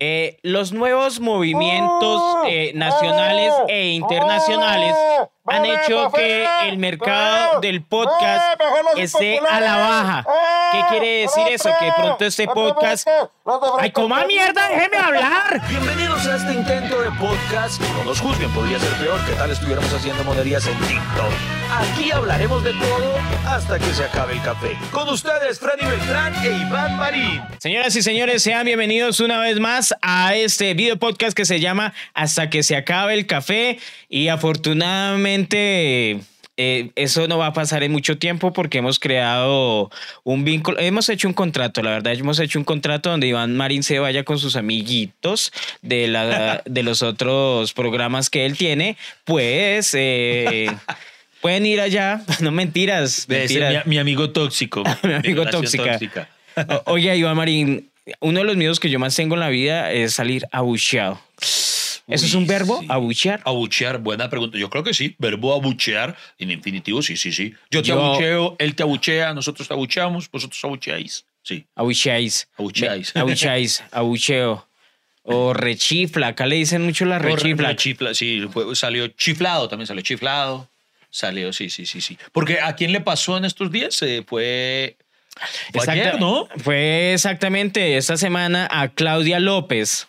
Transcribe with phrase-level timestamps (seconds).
[0.00, 4.94] Eh, los nuevos movimientos eh, nacionales e internacionales
[5.46, 8.60] han hecho que el mercado del podcast
[8.96, 10.26] esté a la baja.
[10.74, 11.70] ¿Qué quiere decir eso?
[11.78, 13.06] Que pronto este podcast...
[13.78, 14.68] ¡Ay, coma mierda!
[14.68, 15.62] ¡Déjeme hablar!
[15.68, 17.80] Bienvenidos a este intento de podcast.
[17.80, 21.32] No nos juzguen, podría ser peor que tal estuviéramos haciendo monerías en TikTok.
[21.70, 23.14] Aquí hablaremos de todo
[23.46, 24.76] hasta que se acabe el café.
[24.90, 27.40] Con ustedes, Freddy Beltrán e Iván Marín.
[27.58, 31.94] Señoras y señores, sean bienvenidos una vez más a este video podcast que se llama
[32.14, 33.78] Hasta que se acabe el café.
[34.08, 36.20] Y afortunadamente
[36.56, 39.90] eh, eso no va a pasar en mucho tiempo porque hemos creado
[40.22, 43.82] un vínculo, hemos hecho un contrato, la verdad, hemos hecho un contrato donde Iván Marín
[43.82, 49.90] se vaya con sus amiguitos de, la, de los otros programas que él tiene, pues...
[49.94, 50.70] Eh,
[51.40, 53.26] pueden ir allá, no mentiras.
[53.28, 53.36] Mi,
[53.84, 54.82] mi amigo tóxico.
[55.02, 55.98] Mi amigo tóxica.
[56.56, 59.92] O- Oye, Iván Marín, uno de los miedos que yo más tengo en la vida
[59.92, 61.20] es salir abucheado.
[62.06, 62.80] ¿Eso es un verbo?
[62.80, 62.86] sí.
[62.90, 63.40] ¿Abuchear?
[63.44, 64.58] Abuchear, buena pregunta.
[64.58, 65.14] Yo creo que sí.
[65.18, 67.54] Verbo abuchear en infinitivo, sí, sí, sí.
[67.70, 71.24] Yo te Yo- abucheo, él te abuchea, nosotros te abucheamos, vosotros abucheáis.
[71.42, 71.66] Sí.
[71.74, 72.48] Abucheáis.
[72.58, 73.14] Abucheáis.
[73.16, 74.68] Abucheáis, abucheo.
[75.22, 76.28] O rechifla.
[76.28, 77.68] Acá le dicen mucho la rechifla.
[77.68, 78.42] Rechifla, sí.
[78.74, 80.68] salió chiflado, también salió chiflado.
[81.08, 82.18] Salió, sí, sí, sí, sí.
[82.32, 84.02] Porque ¿a quién le pasó en estos días?
[84.02, 84.96] Eh, fue...
[85.72, 86.48] fue Exacta- ayer, ¿no?
[86.58, 90.08] Fue exactamente esta semana a Claudia López,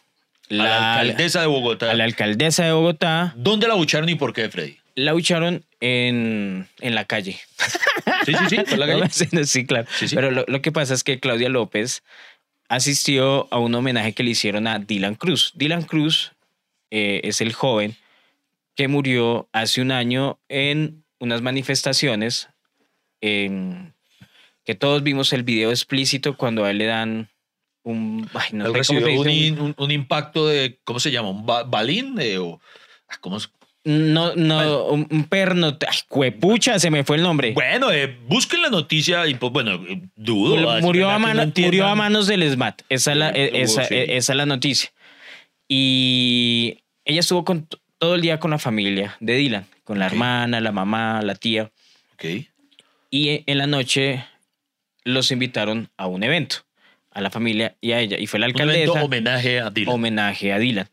[0.49, 1.91] a la alcaldesa de Bogotá.
[1.91, 3.33] a la alcaldesa de Bogotá.
[3.38, 4.77] ¿Dónde la abucharon y por qué, Freddy?
[4.95, 7.39] La abucharon en, en la calle.
[8.25, 8.57] Sí, sí, sí.
[8.65, 9.09] fue la calle.
[9.45, 9.87] sí, claro.
[9.97, 10.15] Sí, sí.
[10.15, 12.03] Pero lo, lo que pasa es que Claudia López
[12.69, 15.52] asistió a un homenaje que le hicieron a Dylan Cruz.
[15.55, 16.31] Dylan Cruz
[16.91, 17.95] eh, es el joven
[18.75, 22.49] que murió hace un año en unas manifestaciones
[23.21, 23.93] en-
[24.65, 27.30] que todos vimos el video explícito cuando a él le dan
[27.86, 28.30] un...
[28.33, 31.30] Ay, no Él sé cómo recibió se un, impacto de, ¿cómo se llama?
[31.30, 32.16] ¿Un ba- balín?
[32.16, 32.59] de- o,
[33.08, 33.50] ah, ¿Cómo es?
[33.86, 35.77] No, no, un, un perno...
[35.88, 37.54] Ay, cuepucha, se me fue el nombre.
[37.54, 40.55] Bueno, eh, busquen la noticia y pues bueno, eh, dudo.
[40.58, 42.82] Murió- murió, ¿verdad a no mano- murió a manos del SMAT.
[42.89, 43.93] Esa la, e- esa, sí.
[43.93, 44.89] e- esa es la noticia.
[45.67, 47.67] Y ella estuvo con,
[47.98, 51.71] todo el día con la familia de Dylan, con la hermana, la mamá, la tía.
[52.14, 52.26] Ok.
[53.09, 54.26] Y e- en la noche
[55.04, 56.58] los invitaron a un evento,
[57.15, 58.17] a la familia y a ella.
[58.20, 59.03] Y fue la Un alcaldesa.
[59.03, 59.93] homenaje a Dylan.
[59.95, 60.87] homenaje a Dylan.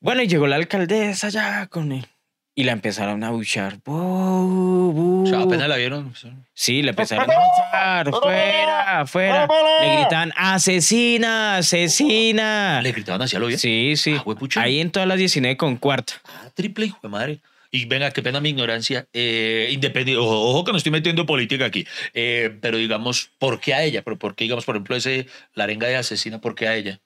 [0.00, 2.06] Bueno, y llegó la alcaldesa ya con él.
[2.54, 3.76] Y la empezaron a buchar.
[3.84, 5.22] Bu, bu.
[5.24, 6.12] o sea, apenas la vieron.
[6.54, 8.10] Sí, le empezaron a buchar.
[8.10, 9.48] Fuera, fuera.
[9.80, 12.80] Le gritaban, asesina, asesina.
[12.82, 13.58] Le gritaban hacia lo bien.
[13.60, 14.16] Sí, sí.
[14.16, 14.60] Ah.
[14.62, 16.14] Ahí en todas las 19 con cuarta.
[16.24, 17.38] Ah, triple hijo de madre.
[17.70, 19.06] Y venga, qué pena mi ignorancia.
[19.12, 21.86] Eh, independiente, ojo, ojo que no estoy metiendo política aquí.
[22.14, 24.02] Eh, pero digamos, ¿por qué a ella?
[24.02, 27.00] ¿Pero ¿Por qué, digamos, por ejemplo, ese la arenga de asesina, ¿por qué a ella?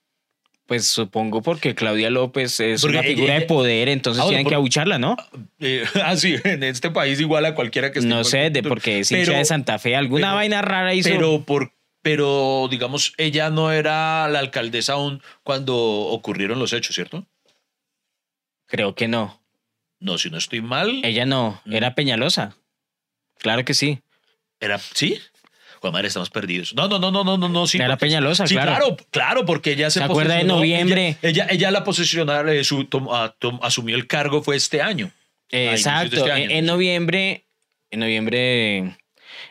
[0.66, 4.28] Pues supongo porque Claudia López es Porque una ella- figura de ella- poder, entonces Ah,
[4.28, 5.16] tienen por- que abucharla, ¿no?
[5.58, 8.08] Eh, ah, sí, en este país igual a cualquiera que esté.
[8.08, 9.96] No sé, de porque es hincha de Santa Fe.
[9.96, 11.08] Alguna pero- vaina rara hizo.
[11.10, 17.26] Pero, por, pero, digamos, ella no era la alcaldesa aún cuando ocurrieron los hechos, ¿cierto?
[18.66, 19.41] Creo que no.
[20.02, 21.00] No, si no estoy mal.
[21.04, 21.72] Ella no, Mm.
[21.74, 22.56] era Peñalosa.
[23.38, 24.00] Claro que sí.
[24.60, 25.18] Era, ¿sí?
[25.80, 26.74] Juan madre, estamos perdidos.
[26.74, 27.66] No, no, no, no, no, no, no.
[27.66, 28.70] Sí, Era porque- Peñalosa, Sí, claro.
[28.70, 31.16] claro, claro, porque ella se, ¿Se acuerda de noviembre?
[31.22, 34.80] Ella, ella, ella la posicionar, eh, su, tom- a- tom- asumió el cargo fue este
[34.82, 35.10] año.
[35.50, 36.16] Exacto.
[36.16, 36.50] este en, año.
[36.50, 37.46] en noviembre,
[37.90, 38.96] en noviembre,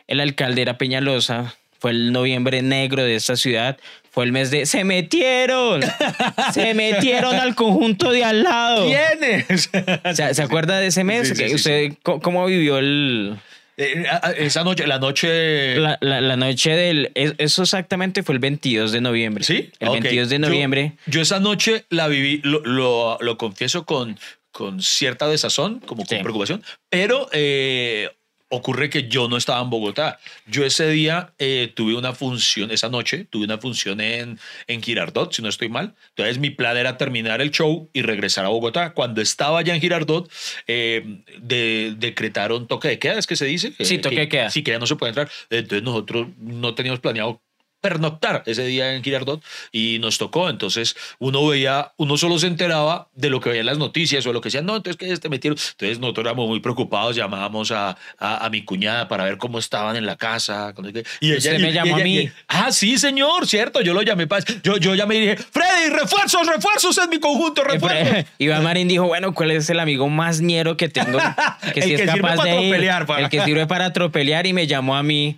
[0.06, 1.54] el alcalde era Peñalosa.
[1.82, 3.76] Fue el noviembre negro de esta ciudad.
[4.12, 5.80] Fue el mes de se metieron,
[6.54, 8.86] se metieron al conjunto de al lado.
[8.86, 9.68] ¿Quiénes?
[10.14, 11.28] ¿Se, se acuerda de ese mes?
[11.30, 13.36] Sí, sí, sí, ¿Usted cómo vivió el,
[13.78, 14.04] Eh,
[14.38, 15.74] esa noche, la noche.
[15.76, 17.10] la, la- la noche del...
[17.16, 19.42] es- Eso exactamente fue el 22 de noviembre.
[19.42, 19.70] ¿Sí?
[19.80, 19.94] El Ok.
[20.02, 20.92] 22 de Yo- noviembre.
[21.06, 24.18] Yo, esa noche la viví, lo, lo, lo confieso con,
[24.52, 26.22] con cierta desazón, como con Sí.
[26.22, 28.08] preocupación, pero eh,
[28.52, 30.18] ocurre que yo no estaba en Bogotá.
[30.46, 35.32] Yo ese día eh, tuve una función, esa noche tuve una función en, en Girardot,
[35.32, 35.94] si no estoy mal.
[36.10, 38.92] Entonces mi plan era terminar el show y regresar a Bogotá.
[38.92, 40.30] Cuando estaba ya en Girardot,
[40.66, 43.72] eh, de- decretaron toque de queda, es que se dice.
[43.80, 44.50] Sí, Eh, toque que- de queda.
[44.50, 45.30] Sí, que ya no se puede entrar.
[45.48, 47.40] Entonces nosotros no teníamos planeado
[47.82, 49.42] pernoctar ese día en Girardot
[49.72, 50.48] y nos tocó.
[50.48, 54.32] Entonces uno veía, uno solo se enteraba de lo que veía en las noticias o
[54.32, 55.58] lo que decían, no, entonces que este metieron.
[55.72, 59.96] Entonces nosotros éramos muy preocupados, llamábamos a, a, a mi cuñada para ver cómo estaban
[59.96, 60.72] en la casa.
[61.20, 61.36] Y me
[61.70, 62.18] y- llamó y a mí.
[62.20, 64.26] y- ah, sí, señor, cierto, yo lo llamé.
[64.26, 68.24] pa- Yo, yo llamé y dije, Freddy, refuerzos, refuerzos en mi conjunto, refuerzos.
[68.38, 71.18] Iván Marín dijo, bueno, ¿cuál es el amigo más ñero que tengo?
[71.74, 73.66] Que El sí es que sirve capaz para de ir, atropellar, para- El que sirve
[73.66, 75.34] para atropellar y me llamó a mí.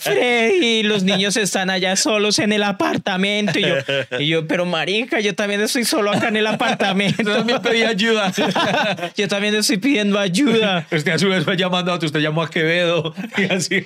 [0.00, 3.58] Freddy, los niños están allá allá solos en el apartamento.
[3.58, 3.74] Y yo,
[4.18, 7.22] y yo, pero marica, yo también estoy solo acá en el apartamento.
[7.22, 8.32] Yo también pedí ayuda.
[9.16, 10.86] yo también estoy pidiendo ayuda.
[10.90, 13.14] Usted a su vez fue llamando a otro, usted llamó a Quevedo.
[13.36, 13.84] Y así.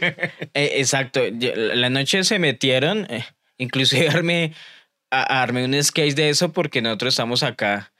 [0.55, 1.21] Eh, exacto.
[1.75, 3.25] La noche se metieron, eh,
[3.59, 4.53] inclusive armé,
[5.11, 7.92] a- armé un sketch de eso porque nosotros estamos acá.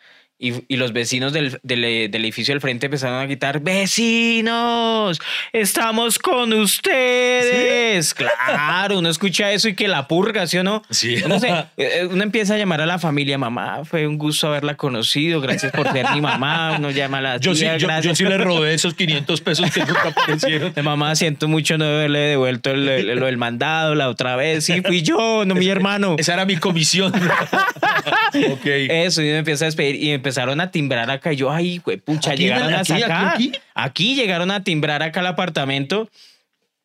[0.45, 5.21] Y, y los vecinos del, del, eh, del edificio del frente empezaron a gritar, vecinos,
[5.53, 8.13] estamos con ustedes.
[8.15, 10.83] Claro, uno escucha eso y que la purga, ¿sí o no?
[10.91, 11.17] Sí.
[11.29, 14.75] No sé, eh, uno empieza a llamar a la familia, mamá, fue un gusto haberla
[14.77, 18.37] conocido, gracias por ser mi mamá, uno llama a la Yo sí, yo, sí le
[18.39, 20.73] robé esos 500 pesos que nunca aparecieron.
[20.83, 24.65] Mamá, siento mucho no haberle devuelto el, el- lo del mandado la otra vez.
[24.65, 26.17] Sí, fui yo, no mi hermano.
[26.19, 27.13] Esa era mi comisión.
[28.35, 28.67] ok.
[28.67, 31.33] Eso, y me empieza a despedir y empezaron a timbrar acá.
[31.33, 33.33] Y yo, ay, güey, pucha, ¿Aquí, llegaron aquí, hasta acá.
[33.35, 36.09] aquí, Aquí llegaron a timbrar acá al apartamento.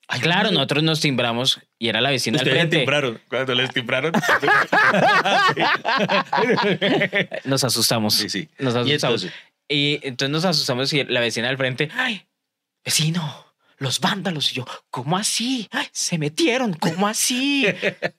[0.10, 0.54] Ay, claro, madre.
[0.56, 2.78] nosotros nos timbramos y era la vecina del Ustedes frente.
[2.78, 3.20] timbraron.
[3.30, 4.12] Cuando les timbraron.
[7.46, 8.14] Nos asustamos.
[8.14, 8.48] Sí, sí.
[8.60, 9.24] Nos ¿Y asustamos.
[9.24, 9.32] entonces?
[9.70, 12.26] Y entonces nos asustamos y la vecina del frente, ay,
[12.86, 13.47] vecino,
[13.78, 14.52] los vándalos.
[14.52, 15.68] Y yo, ¿cómo así?
[15.72, 17.66] Ay, se metieron, ¿cómo así?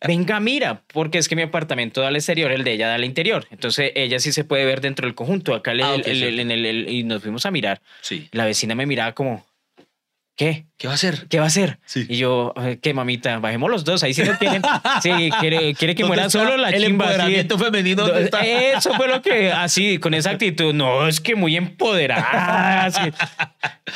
[0.06, 3.04] Venga, mira, porque es que mi apartamento da al exterior, el de ella da al
[3.04, 3.46] interior.
[3.50, 5.54] Entonces ella sí se puede ver dentro del conjunto.
[5.54, 6.40] Acá Ah, el- ok, el- sí, el- ok.
[6.40, 7.80] en el- el- y nos fuimos a mirar.
[8.00, 8.28] Sí.
[8.32, 9.46] La vecina me miraba como,
[10.38, 10.64] ¿qué?
[10.78, 11.26] ¿Qué va a hacer?
[11.28, 11.80] ¿Qué va a hacer?
[11.84, 12.06] Sí.
[12.08, 13.38] Y yo, "Ay, ¿qué mamita?
[13.40, 14.62] Bajemos los dos, ahí sí no quieren.
[15.02, 17.06] Sí, quiere, quiere que ¿Dónde muera solo la el chimba.
[17.06, 17.14] así.
[17.14, 18.46] empoderamiento femenino, ¿dónde está?
[18.46, 22.84] Eso fue lo que, así, con esa actitud, no, es que muy empoderada.
[22.84, 23.10] así.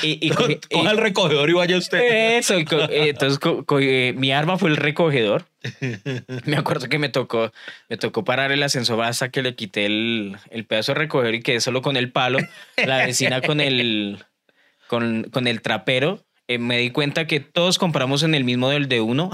[0.02, 2.38] Y, y cogí- y- Coja el recogedor y vaya usted.
[2.38, 5.46] eso, co- eh, entonces co- co- eh, mi arma fue el recogedor.
[6.44, 7.52] Me acuerdo que me tocó,
[7.88, 11.42] me tocó parar el ascensor hasta que le quité el, el pedazo de recogedor y
[11.42, 12.40] quedé solo con el palo.
[12.84, 14.18] La vecina con el,
[14.88, 16.18] con, con el trapero.
[16.52, 19.30] Eh, me di cuenta que todos compramos en el mismo del de uno.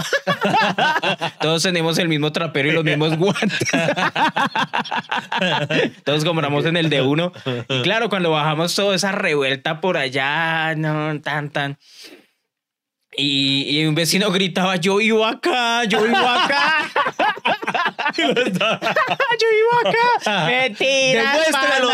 [1.40, 3.58] todos tenemos el mismo trapero y los mismos guantes.
[6.04, 7.32] todos compramos en el de uno.
[7.68, 11.78] Y claro, cuando bajamos toda esa revuelta por allá, no, tan, tan.
[13.16, 16.90] Y, y un vecino gritaba, yo vivo acá, yo vivo acá.
[18.16, 20.46] yo vivo acá.
[20.46, 21.32] Mentira.
[21.32, 21.88] Demuéstralo,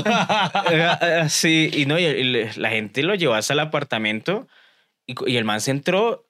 [0.00, 1.28] demuéstralo.
[1.28, 4.46] Sí, y no, y la gente lo llevó hasta el apartamento
[5.06, 6.26] y, el man se entró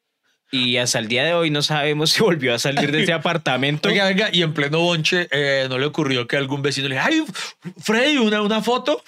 [0.51, 3.89] y hasta el día de hoy no sabemos si volvió a salir de ese apartamento.
[3.89, 7.07] Oiga, venga, y en pleno bonche, eh, ¿no le ocurrió que algún vecino le dijo,
[7.07, 7.25] ay,
[7.81, 9.03] Freddy, una, una foto?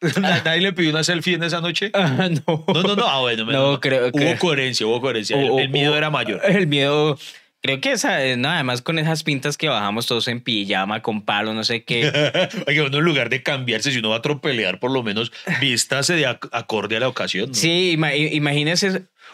[0.20, 1.90] ¿Nadie le pidió una selfie en esa noche?
[1.94, 2.64] Ah, no.
[2.68, 3.06] No, no, no.
[3.08, 3.80] Ah, bueno, No, mal.
[3.80, 5.40] creo Hubo que- coherencia, hubo coherencia.
[5.40, 6.40] El, O- el miedo o- era mayor.
[6.48, 7.18] El miedo.
[7.64, 11.22] Creo que esa, eh, no, además con esas pintas que bajamos todos en pijama, con
[11.22, 12.10] palo, no sé qué.
[12.66, 15.30] Oiga, uno en lugar de cambiarse, si uno va a tropelear, por lo menos
[15.60, 17.50] vístase de ac- acorde a la ocasión.
[17.50, 17.54] ¿no?
[17.54, 18.16] Sí, ima-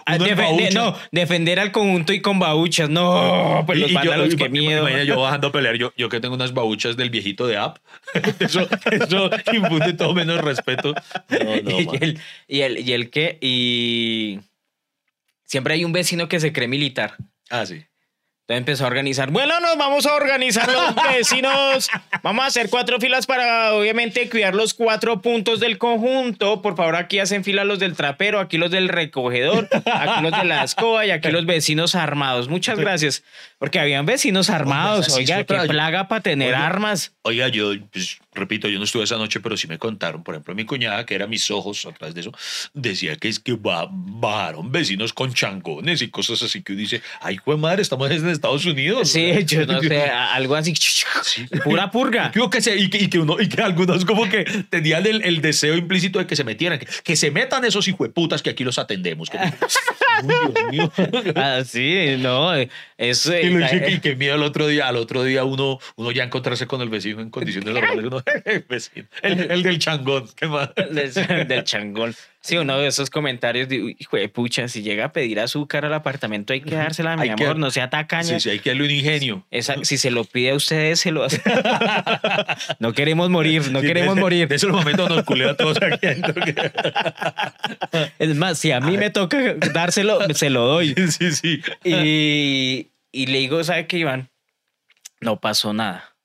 [0.08, 0.70] ah, babucha.
[0.70, 2.88] no, defender al conjunto y con babuchas.
[2.88, 4.82] No, pues los vándalos, qué miedo.
[4.82, 7.78] imagina yo bajando a pelear, yo, yo que tengo unas babuchas del viejito de app.
[8.38, 10.94] Eso, eso infunde todo menos respeto.
[11.28, 13.38] No, no, y, el, y, el, y el qué.
[13.40, 14.40] Y
[15.44, 17.16] siempre hay un vecino que se cree militar.
[17.50, 17.84] Ah, sí.
[18.48, 19.30] Entonces empezó a organizar.
[19.30, 21.90] Bueno, nos vamos a organizar los vecinos.
[22.22, 26.62] Vamos a hacer cuatro filas para, obviamente, cuidar los cuatro puntos del conjunto.
[26.62, 30.44] Por favor, aquí hacen fila los del trapero, aquí los del recogedor, aquí los de
[30.44, 32.48] la escoba y aquí los vecinos armados.
[32.48, 33.22] Muchas gracias.
[33.58, 35.08] Porque habían vecinos armados.
[35.08, 35.64] es Oiga, qué otra.
[35.66, 36.66] plaga para tener Oiga.
[36.66, 37.12] armas.
[37.22, 40.22] Oiga, yo, pues, repito, yo no estuve esa noche, pero sí me contaron.
[40.22, 42.32] Por ejemplo, mi cuñada, que era mis ojos atrás de eso,
[42.72, 47.38] decía que es que ba- bajaron vecinos con changones y cosas así que dice, ay,
[47.44, 49.10] fue madre, estamos en Estados Unidos.
[49.10, 50.72] Sí, yo no sé, algo así.
[51.64, 52.30] Pura purga.
[52.50, 55.40] Que se, y, que, y que uno, y que algunos como que tenían el, el
[55.40, 58.78] deseo implícito de que se metieran, que, que se metan esos hijueputas que aquí los
[58.78, 59.28] atendemos.
[59.30, 59.38] Que,
[60.22, 60.92] Dios mío.
[61.36, 62.50] Ah, sí, no.
[62.96, 66.24] Eso, Y, lo- y que miedo al otro día, al otro día uno, uno ya
[66.24, 68.04] encontrarse con el vecino en condiciones normales.
[68.06, 68.22] Uno,
[68.68, 70.70] vecino, el, el del changón, ¿qué más?
[70.74, 72.14] del, del changón.
[72.40, 75.84] Sí, uno de esos comentarios de, "Uy, hijo de pucha, si llega a pedir azúcar
[75.84, 78.22] al apartamento hay que dársela, mi Hay que- amor, no sea tacaña.
[78.22, 79.44] Sí, sí, hay que darle un ingenio.
[79.50, 81.42] Esa- si se lo pide a ustedes, se lo hace.
[82.78, 84.48] no queremos morir, no Sí, queremos de- morir.
[84.48, 86.06] De esos momentos nos culea a todos aquí.
[88.18, 90.94] Es más, si a mí me toca dárselo, se lo doy.
[91.10, 91.60] Sí, sí.
[91.84, 94.30] Y, y le digo, ¿sabe qué, Iván?
[95.20, 96.16] No pasó nada.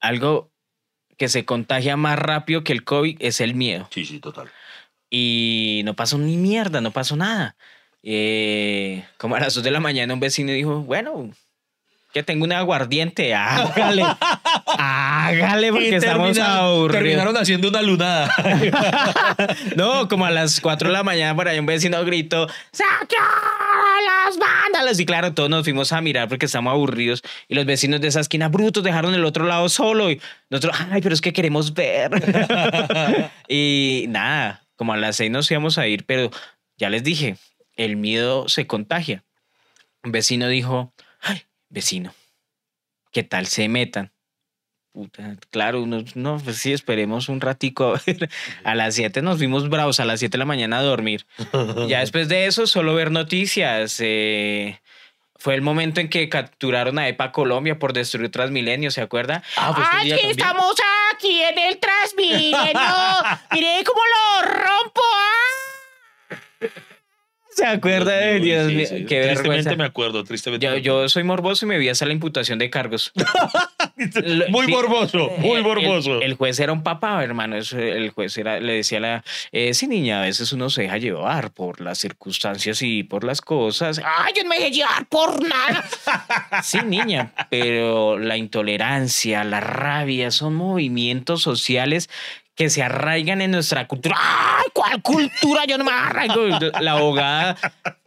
[0.00, 0.50] Algo
[1.16, 3.88] que se contagia más rápido que el COVID es el miedo.
[3.90, 4.50] Sí, sí, total.
[5.10, 7.56] Y no pasó ni mierda, no pasó nada.
[8.02, 11.30] Eh, como a las 2 de la mañana un vecino dijo, bueno,
[12.12, 14.04] que tengo un aguardiente, hágale.
[14.78, 17.02] Hágale porque Y estamos aburridos.
[17.02, 18.30] Terminaron haciendo una lunada.
[19.76, 24.26] No, como a las 4 de la mañana por ahí un vecino gritó, ¡Saca a
[24.26, 24.98] los vándalos!
[25.00, 28.20] Y claro, todos nos fuimos a mirar porque estamos aburridos y los vecinos de esa
[28.20, 30.20] esquina brutos dejaron el otro lado solo y
[30.50, 32.10] nosotros, ¡ay, pero es que queremos ver!
[33.48, 36.30] y nada, como a las 6 nos íbamos a ir, pero
[36.76, 37.36] ya les dije,
[37.76, 39.24] el miedo se contagia.
[40.02, 42.14] Un vecino dijo, ¡ay, vecino!
[43.12, 44.12] ¿Qué tal se metan?
[44.96, 47.96] Puta, claro, uno, no, pues sí, esperemos un ratico.
[47.96, 48.30] A, ver.
[48.64, 51.26] a las 7 nos fuimos bravos, a las 7 de la mañana a dormir.
[51.86, 53.98] Ya después de eso, solo ver noticias.
[54.00, 54.80] eh,
[55.38, 59.42] fue el momento en que capturaron a EPA Colombia por destruir Transmilenio, ¿se acuerda?
[59.58, 59.68] Ah,
[60.00, 60.30] Aquí también.
[60.30, 60.74] estamos
[61.14, 62.72] aquí en el Transmilenio.
[63.52, 65.02] Mire cómo lo rompo.
[65.12, 66.66] ah.
[67.50, 68.18] ¿Se acuerda?
[68.18, 68.94] Dios mío, Dios sí, mío, sí.
[69.06, 69.76] qué Tristemente vergüenza.
[69.76, 70.64] me acuerdo, tristemente.
[70.66, 73.12] Yo, yo soy morboso y me vi hasta la imputación de cargos.
[74.50, 74.72] Muy Sí.
[74.72, 76.16] morboso, muy morboso.
[76.16, 77.56] El, el juez era un papá, hermano.
[77.56, 79.24] El juez era, le decía a la.
[79.52, 83.40] Eh, sí, niña, a veces uno se deja llevar por las circunstancias y por las
[83.40, 84.00] cosas.
[84.04, 85.84] ¡Ay, yo no me dejé llevar por nada!
[86.62, 92.10] sí, niña, pero la intolerancia, la rabia son movimientos sociales
[92.56, 94.16] que se arraigan en nuestra cultura.
[94.18, 95.66] ¡Ay, cuál cultura!
[95.68, 96.48] Yo no me arraigo.
[96.80, 97.56] La abogada,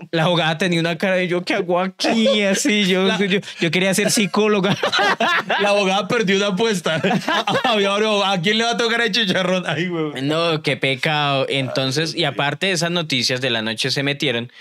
[0.09, 2.41] la abogada tenía una cara de yo, ¿qué hago aquí?
[2.41, 4.75] Así, yo, yo, yo quería ser psicóloga.
[5.61, 6.95] La abogada perdió una apuesta.
[7.63, 9.65] ¿A quién le va a tocar el chicharrón?
[9.67, 9.89] Ay.
[10.23, 11.45] No, qué pecado.
[11.47, 14.51] Entonces, y aparte de esas noticias de la noche se metieron.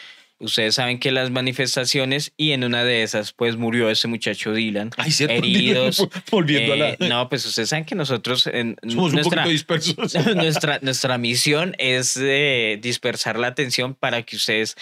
[0.41, 4.91] Ustedes saben que las manifestaciones y en una de esas, pues murió ese muchacho Dylan.
[4.97, 5.97] Ay, cierto, heridos.
[5.97, 9.43] Dylan, volviendo a la- Eh, No, pues ustedes saben que nosotros en Somos un nuestra,
[9.43, 10.15] poquito dispersos.
[10.37, 14.77] nuestra, nuestra misión es eh, dispersar la atención para que ustedes,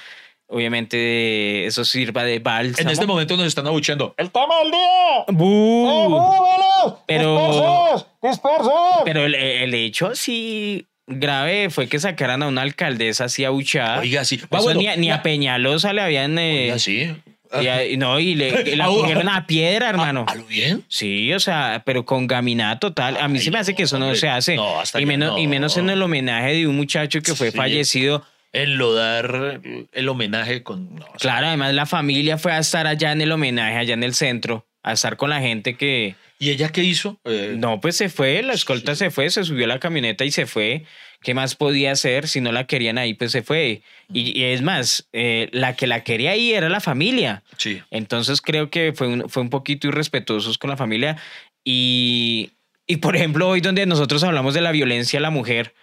[0.46, 2.88] obviamente, eso sirva de bálsamo.
[2.88, 4.14] En este momento nos están abucheando.
[4.18, 5.24] ¡El tema del día!
[5.28, 5.84] ¡Bú!
[5.88, 8.06] ¡Oh, Pero- ¡Dispersos!
[8.22, 8.72] ¡Dispersos!
[9.04, 14.00] Pero el, el hecho sí grave fue que sacaran a una alcaldesa así abuchada.
[14.00, 14.36] Oiga, sí.
[14.36, 16.38] Eso Ah, bueno, ni, a, ni a Peñalosa le habían...
[16.38, 17.14] eh, Oiga, sí.
[17.62, 20.24] y a- y no, y le, y la Ah, cogieron a piedra, hermano.
[20.28, 20.84] ¿A lo bien?
[20.88, 23.16] Sí, o sea, pero con gaminato tal.
[23.18, 24.20] A mí se me hace que eso no hombre.
[24.20, 24.56] se hace.
[24.56, 25.50] No, hasta y, que menos, y no.
[25.50, 27.56] menos en el homenaje de un muchacho que fue Sí.
[27.56, 28.24] fallecido.
[28.52, 29.60] Enlodar
[29.92, 30.94] el homenaje con.
[30.96, 33.94] no, o sea, Claro, además la familia fue a estar allá en el homenaje, allá
[33.94, 36.14] en el centro, a estar con la gente que...
[36.38, 37.18] ¿Y ella qué hizo?
[37.24, 40.30] Eh, No, pues se fue, la escolta se fue, se subió a la camioneta y
[40.30, 40.84] se fue.
[41.22, 42.28] ¿Qué más podía hacer?
[42.28, 43.82] Si no la querían ahí, pues se fue.
[44.12, 47.42] Y, y es más, eh, la que la quería ahí era la familia.
[47.56, 47.82] Sí.
[47.90, 51.16] Entonces creo que fue un, fue un poquito irrespetuosos con la familia.
[51.64, 52.52] Y,
[52.86, 55.74] y por ejemplo, hoy donde nosotros hablamos de la violencia a la mujer,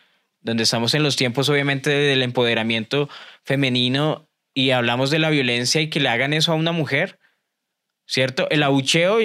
[0.41, 3.09] donde estamos en los tiempos obviamente del empoderamiento
[3.43, 7.17] femenino y hablamos de la violencia y que le hagan eso a una mujer,
[8.05, 8.47] ¿cierto?
[8.49, 9.17] El abucheo,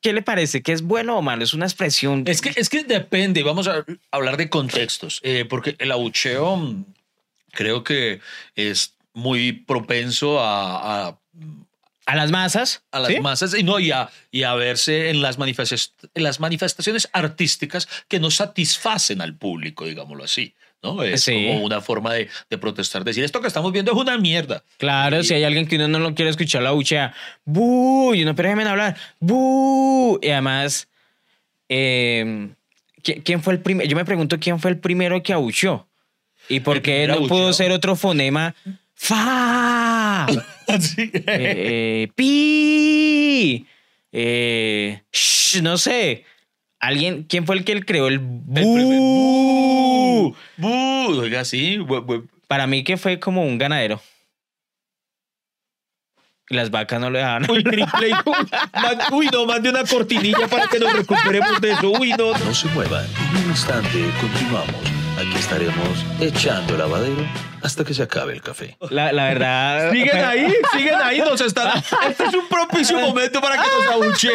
[0.00, 0.62] ¿qué le parece?
[0.62, 1.44] ¿Que es bueno o malo?
[1.44, 2.24] Es una expresión.
[2.26, 6.84] Es que, es que depende, vamos a hablar de contextos, eh, porque el abucheo mm,
[7.52, 8.20] creo que
[8.54, 11.18] es muy propenso a, a,
[12.06, 12.82] a las masas.
[12.90, 13.20] a las ¿sí?
[13.20, 18.20] masas y, no, y, a, y a verse en las, en las manifestaciones artísticas que
[18.20, 20.54] no satisfacen al público, digámoslo así.
[20.82, 21.02] ¿No?
[21.02, 21.46] Es Sí.
[21.48, 24.62] como una forma de, de protestar, decir esto que estamos viendo es una mierda.
[24.78, 27.14] Claro, si hay alguien que uno no lo quiere escuchar, la buchea.
[27.44, 28.14] ¡Bu!
[28.14, 28.96] Y uno, pero déjenme hablar.
[29.20, 30.18] ¡Bu!
[30.22, 30.88] Y además,
[31.68, 32.48] eh,
[33.02, 33.88] ¿qui- ¿quién fue el primero?
[33.88, 35.86] Yo me pregunto quién fue el primero que abucheó.
[36.48, 38.54] ¿Y por qué no pudo ser otro fonema?
[38.94, 40.24] ¡Fa!
[40.66, 41.10] Así.
[41.14, 43.66] eh, eh, ¡Pi!
[44.12, 46.24] Eh, sh, no sé.
[46.80, 47.24] ¿Alguien?
[47.24, 50.34] ¿Quién fue el que creó el bu?
[50.56, 51.20] ¡Bu!
[51.20, 51.76] Oiga, sí.
[51.78, 54.00] bu- bu- Para mí que fue como un ganadero.
[56.48, 57.48] Y las vacas no le daban.
[57.50, 58.10] Uy, triple.
[59.12, 61.90] Uy, no, más de una cortinilla para que nos recuperemos de eso.
[61.92, 62.32] Uy, no.
[62.36, 64.99] No se muevan, en un instante continuamos.
[65.20, 67.26] Aquí estaremos echando lavadero
[67.62, 68.76] hasta que se acabe el café.
[68.88, 69.90] La, la verdad.
[69.92, 71.78] Siguen ahí, siguen ahí, nos están.
[72.08, 74.32] Este es un propicio momento para que nos abuchen.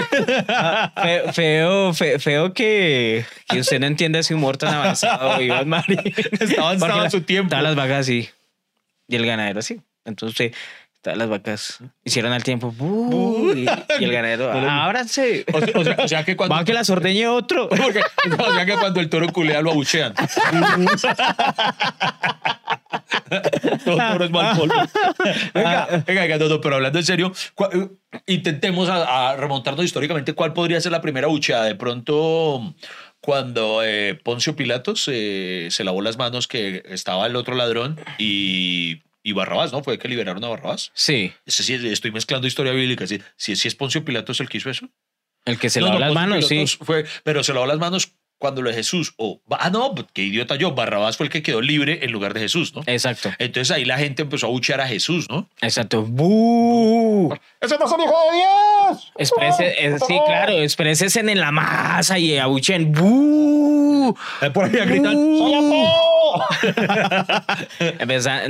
[0.96, 5.98] Feo, feo, fe- feo que, que usted no entienda ese humor tan avanzado, Iván Mari.
[6.40, 7.50] Está avanzado Porque en su tiempo.
[7.50, 8.30] Todas las vacas así.
[9.08, 9.82] Y el ganadero así.
[10.06, 10.52] Entonces,
[11.06, 12.72] todas las vacas hicieron al tiempo.
[12.72, 13.66] "Bu", y,
[14.00, 15.46] y el ganadero, ábranse.
[15.54, 16.56] O sea, o sea- o sea que cuando.
[16.56, 17.70] Va que las ordeñe otro.
[17.70, 18.02] Porque-
[18.40, 20.16] o sea que cuando el toro culea lo abuchean.
[23.86, 24.74] Todo toro es mal polvo.
[25.54, 27.32] Venga, venga, venga, no, no, pero hablando en serio,
[27.72, 27.88] eh,
[28.28, 31.66] intentemos a, a remontarnos históricamente cuál podría ser la primera abucheada.
[31.66, 32.74] De pronto,
[33.22, 39.04] cuando eh, Poncio Pilatos eh, se lavó las manos que estaba el otro ladrón y,
[39.26, 39.84] y Barrabás, ¿no?
[39.84, 40.92] Fue que liberaron a Barrabás.
[40.94, 41.34] Sí.
[41.48, 43.08] Estoy mezclando historia bíblica.
[43.08, 44.88] Si, si, si es Poncio Pilatos el que hizo eso.
[45.46, 46.64] El que se No, lavó no, las manos, sí.
[46.68, 49.14] Fue, pero se lavó las manos cuando lo de Jesús.
[49.18, 50.74] O, ah, no, qué idiota yo.
[50.74, 52.84] Barrabás fue el que quedó libre en lugar de Jesús, ¿no?
[52.86, 55.50] Exacto, Entonces ahí la gente empezó a buchear a Jesús, ¿no?
[55.62, 56.04] exacto.
[56.04, 57.36] ¡Bú!
[57.62, 59.12] ¡Ese no es el hijo de Dios!
[59.18, 62.92] Exprese, ¡Oh, eh, sí, claro, expreses en la masa y abuchen.
[62.92, 64.16] ¡Bú!
[64.54, 65.14] Por ahí a gritar.
[65.14, 65.54] ¡Soy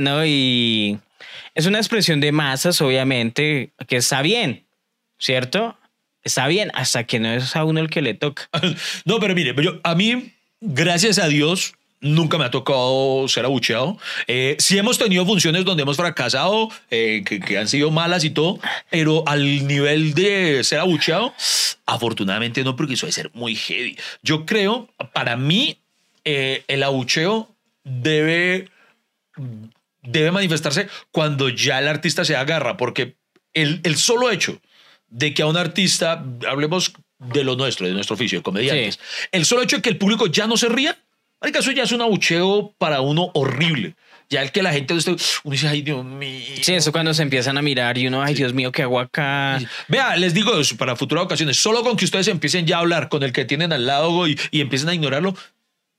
[0.00, 0.98] No, y
[1.54, 4.66] es una expresión de masas, obviamente, que está bien,
[5.18, 5.76] ¿cierto?
[6.26, 8.48] Está bien, hasta que no es a uno el que le toca.
[9.04, 9.54] No, pero mire,
[9.84, 13.96] a mí, gracias a Dios, nunca me ha tocado ser abucheado.
[14.26, 18.58] Eh, sí hemos tenido funciones donde hemos fracasado, eh, que, han sido malas y todo,
[18.90, 21.32] pero al nivel de ser abucheado,
[21.86, 23.96] afortunadamente no, porque eso ser muy heavy.
[24.22, 25.78] Yo creo, para mí,
[26.24, 27.54] eh, el abucheo
[27.84, 28.68] debe
[30.02, 33.14] debe manifestarse cuando ya el artista se agarra, porque
[33.54, 34.60] el, el solo hecho
[35.08, 39.28] de que a un artista, hablemos de lo nuestro, de nuestro oficio, de comediantes, Sí.
[39.32, 40.96] el solo hecho de que el público ya no se ría,
[41.40, 43.94] marica, eso ya es un abucheo para uno horrible.
[44.28, 45.02] Ya el que la gente, uno
[45.44, 46.56] dice, ay Dios mío.
[46.60, 49.60] Sí, eso cuando se empiezan a mirar y uno, ay Dios mío, qué hago acá.
[49.86, 53.08] Vea, les digo eso para futuras ocasiones, solo con que ustedes empiecen ya a hablar
[53.08, 55.36] con el que tienen al lado y, y empiecen a ignorarlo,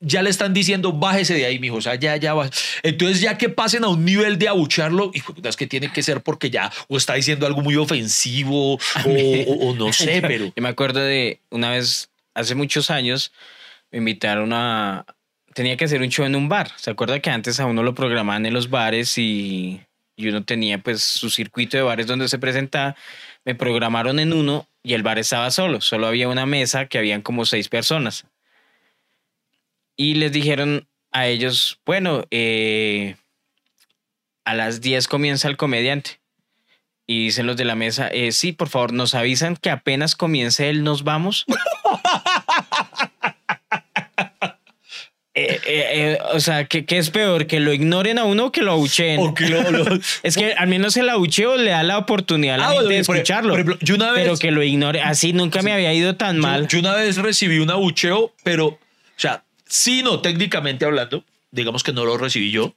[0.00, 2.48] ya le están diciendo, bájese de ahí, mijo, o sea, ya, ya va.
[2.82, 6.20] Entonces, ya que pasen a un nivel de abucharlo, y es que tiene que ser
[6.22, 10.46] porque ya o está diciendo algo muy ofensivo o, o- o no sé, pero...
[10.46, 13.32] Yo me acuerdo de una vez, hace muchos años,
[13.90, 15.04] me invitaron a...
[15.54, 16.70] Tenía que hacer un show en un bar.
[16.76, 19.80] ¿Se acuerda que antes a uno lo programaban en los bares y,
[20.14, 22.94] y uno tenía pues su circuito de bares donde se presentaba?
[23.44, 25.80] Me programaron en uno y el bar estaba solo.
[25.80, 28.24] Solo había una mesa que habían como seis personas.
[30.00, 33.16] Y les dijeron a ellos, bueno, eh,
[34.44, 36.20] a las 10 comienza el comediante.
[37.06, 40.68] Y dicen los de la mesa, eh, sí, por favor, nos avisan que apenas comience
[40.70, 41.44] él, nos vamos.
[45.34, 47.46] Eh, eh, eh, o sea, ¿qué, qué es peor?
[47.46, 49.20] ¿Que lo ignoren a uno o que lo abucheen?
[49.20, 49.84] O que lo- lo-
[50.24, 52.98] Es que al menos el abucheo le da la oportunidad a la Ah, gente de
[52.98, 53.50] escucharlo.
[53.50, 55.00] por ejemplo, yo una vez- Pero que lo ignore.
[55.00, 56.62] Así nunca me había ido tan mal.
[56.62, 58.80] Yo, yo una vez recibí un abucheo, pero,
[59.68, 62.74] sí, no, técnicamente hablando, digamos que no lo recibí yo,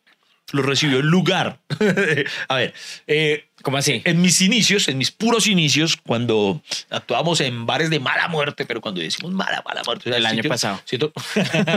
[0.52, 1.60] lo recibió el lugar.
[2.48, 2.74] a ver,
[3.08, 4.02] eh, ¿Cómo así?
[4.06, 8.82] en mis inicios, en mis puros inicios, cuando actuábamos en bares de mala muerte, pero
[8.82, 10.82] cuando decimos mala, mala muerte, sea, El año pasado.
[10.86, 11.14] Siento,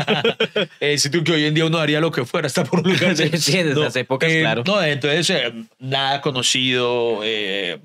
[0.80, 3.14] eh, siento que hoy en día uno haría lo que fuera, hasta por un lugar.
[3.16, 4.62] Sí, desde esas épocas, eh, claro.
[4.66, 7.20] No, entonces, eh, nada conocido.
[7.22, 7.78] eh,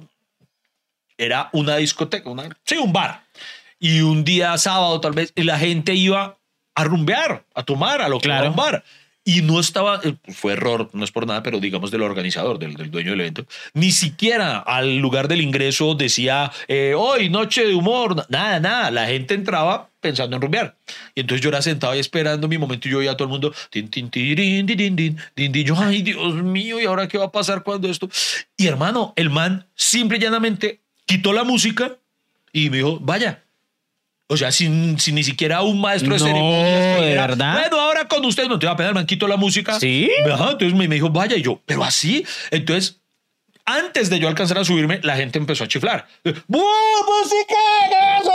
[1.20, 3.24] era una discoteca, una, sí, un bar.
[3.78, 6.39] Y un día sábado, tal vez, y la gente iba
[6.80, 8.42] a rumbear, a tomar, a lo que Claro.
[8.44, 8.84] era un bar.
[9.26, 12.74] Y no estaba, eh, fue error, no es por nada, pero digamos del organizador, del,
[12.76, 17.76] del dueño del evento, ni siquiera al lugar del ingreso decía, eh, hoy noche de
[17.76, 20.76] humor, na- nada, nada, la gente entraba pensando en rumbear.
[21.14, 23.32] Y entonces yo era sentado ahí esperando mi momento y yo veía a todo el
[23.32, 25.66] mundo, tin, tin, tirin, din, din, din, din.
[25.66, 28.10] yo, ay Dios mío, ¿y ahora qué va a pasar cuando esto?
[28.58, 31.98] Y hermano, el man simple y llanamente quitó la música
[32.54, 33.44] y me dijo, vaya.
[34.32, 37.02] O sea, sin, sin ni siquiera un maestro de No, ceremonias.
[37.02, 37.54] ¿de verdad?
[37.62, 39.80] Bueno, ahora con usted no te va a pegar, man, quitó la música.
[39.80, 40.08] ¿Sí?
[40.32, 42.24] Ajá, entonces me, me dijo, vaya, y yo, pero así.
[42.52, 42.98] Entonces,
[43.66, 46.08] antes de yo alcanzar a subirme, la gente empezó a chiflar.
[46.48, 47.56] ¡Bu, música!
[47.90, 48.34] ¿qué es eso?".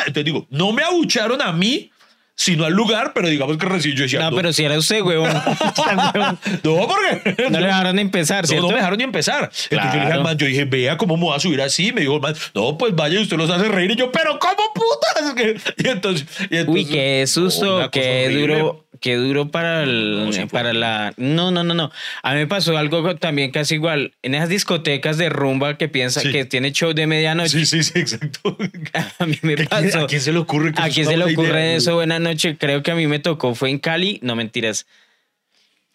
[0.00, 1.90] Entonces digo, no me abucharon a mí,
[2.36, 5.30] sino al lugar, pero digamos que recibí yo decía, No, pero si era usted, huevón.
[6.64, 8.66] no, porque No le dejaron empezar, no, ¿cierto?
[8.66, 9.50] no me dejaron ni empezar.
[9.70, 11.92] Entonces yo le dije al man, yo dije, vea cómo me voy a subir así.
[11.92, 13.92] Me dijo el man, no, pues vaya, usted los hace reír.
[13.92, 15.34] Y yo, pero ¿cómo putas?
[15.76, 18.40] Y entonces, y Uy, entonces- qué No, susto, qué horrible.
[18.54, 21.12] duro, qué duro para el, No, para la.
[21.18, 21.92] No, no, no, no.
[22.22, 24.14] A mí me pasó algo también casi igual.
[24.22, 26.32] En esas discotecas de rumba que piensa Sí.
[26.32, 27.50] que tiene show de medianoche.
[27.50, 28.56] Sí, sí, sí, exacto.
[29.18, 30.04] A mí me ¿A quién- pasó.
[30.04, 31.76] ¿A quién se le ocurre que ¿A quién se le buena ocurre idea?
[31.76, 31.94] eso?
[31.96, 32.56] Buenas noches.
[32.58, 33.54] Creo que a mí me tocó.
[33.54, 34.18] Fue en Cali.
[34.22, 34.86] No mentiras.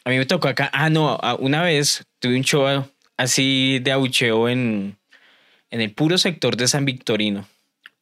[0.05, 0.69] A mí me tocó acá.
[0.71, 1.19] Ah, no.
[1.39, 2.85] Una vez tuve un show
[3.17, 4.97] así de abucheo en,
[5.71, 7.47] en el puro sector de San Victorino.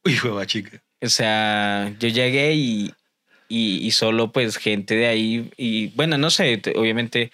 [0.04, 0.82] Uy, hueva chica.
[1.00, 2.92] O sea, yo llegué y,
[3.48, 5.50] y, y solo pues gente de ahí.
[5.56, 7.32] Y bueno, no sé, te- obviamente.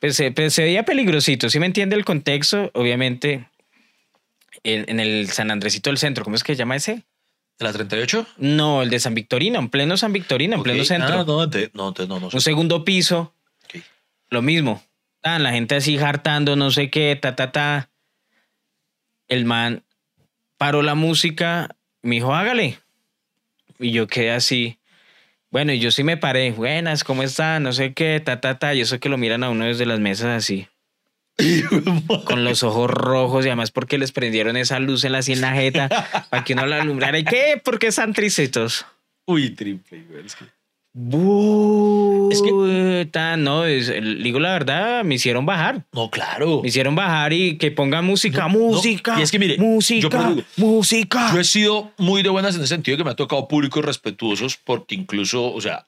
[0.00, 1.50] Pues, se- pues, se veía peligrosito.
[1.50, 2.70] ¿Sí me entiende el contexto?
[2.74, 3.46] Obviamente.
[4.62, 6.24] En, en el San Andresito del Centro.
[6.24, 7.02] ¿Cómo es que se llama ese?
[7.58, 8.26] ¿De la 38?
[8.38, 10.86] No, el de San Victorino, en pleno San Victorino, en pleno Ok.
[10.88, 11.08] centro.
[11.14, 12.28] Ah, no, no, no, no.
[12.32, 13.34] Un segundo piso,
[13.64, 13.82] Ok.
[14.30, 14.82] lo mismo.
[15.22, 17.90] Ah, la gente así hartando, no sé qué, ta, ta, ta.
[19.28, 19.84] El man
[20.56, 22.78] paró la música, me dijo, hágale.
[23.78, 24.78] Y yo quedé así.
[25.50, 26.52] Bueno, y yo sí me paré.
[26.52, 27.64] Buenas, ¿cómo están?
[27.64, 28.74] No sé qué, ta, ta, ta.
[28.74, 30.68] Y eso que lo miran a uno desde las mesas así.
[32.26, 35.52] con los ojos rojos y además porque les prendieron esa luz en la sien la
[35.52, 35.88] jeta
[36.30, 37.18] para que uno la alumbrara.
[37.18, 37.60] ¿Y qué?
[37.62, 38.86] ¿Por qué están tristecitos?
[39.26, 40.24] Uy, triple, güey.
[40.92, 45.84] Es que- Es que- que no, es- el- digo la verdad, me hicieron bajar.
[45.92, 46.60] No, claro.
[46.62, 48.58] Me hicieron bajar y que pongan música, No, no.
[48.74, 49.16] música.
[49.18, 51.30] Y es que mire, yo música, digo, música.
[51.32, 53.84] Yo he sido muy de buenas en el sentido de que me ha tocado públicos
[53.84, 55.86] respetuosos porque incluso, o sea,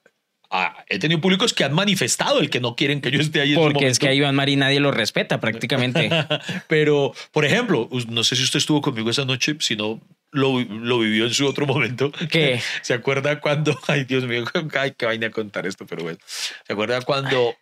[0.53, 3.53] ah, he tenido públicos que han manifestado el que no quieren que yo esté ahí.
[3.53, 4.13] en Porque es que a.
[4.13, 6.09] Iván Mari nadie lo respeta prácticamente.
[6.67, 9.99] Pero, por ejemplo, no sé si usted estuvo conmigo esa noche, si no,
[10.31, 12.11] lo, lo vivió en su otro momento.
[12.29, 12.61] ¿Qué?
[12.81, 14.45] ¿Se acuerda cuando, ay Dios mío,
[14.79, 17.55] ay, qué vaina contar esto, pero bueno, ¿se acuerda cuando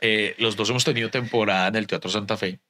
[0.00, 2.60] eh, los dos hemos tenido temporada en el Teatro Santa Fe?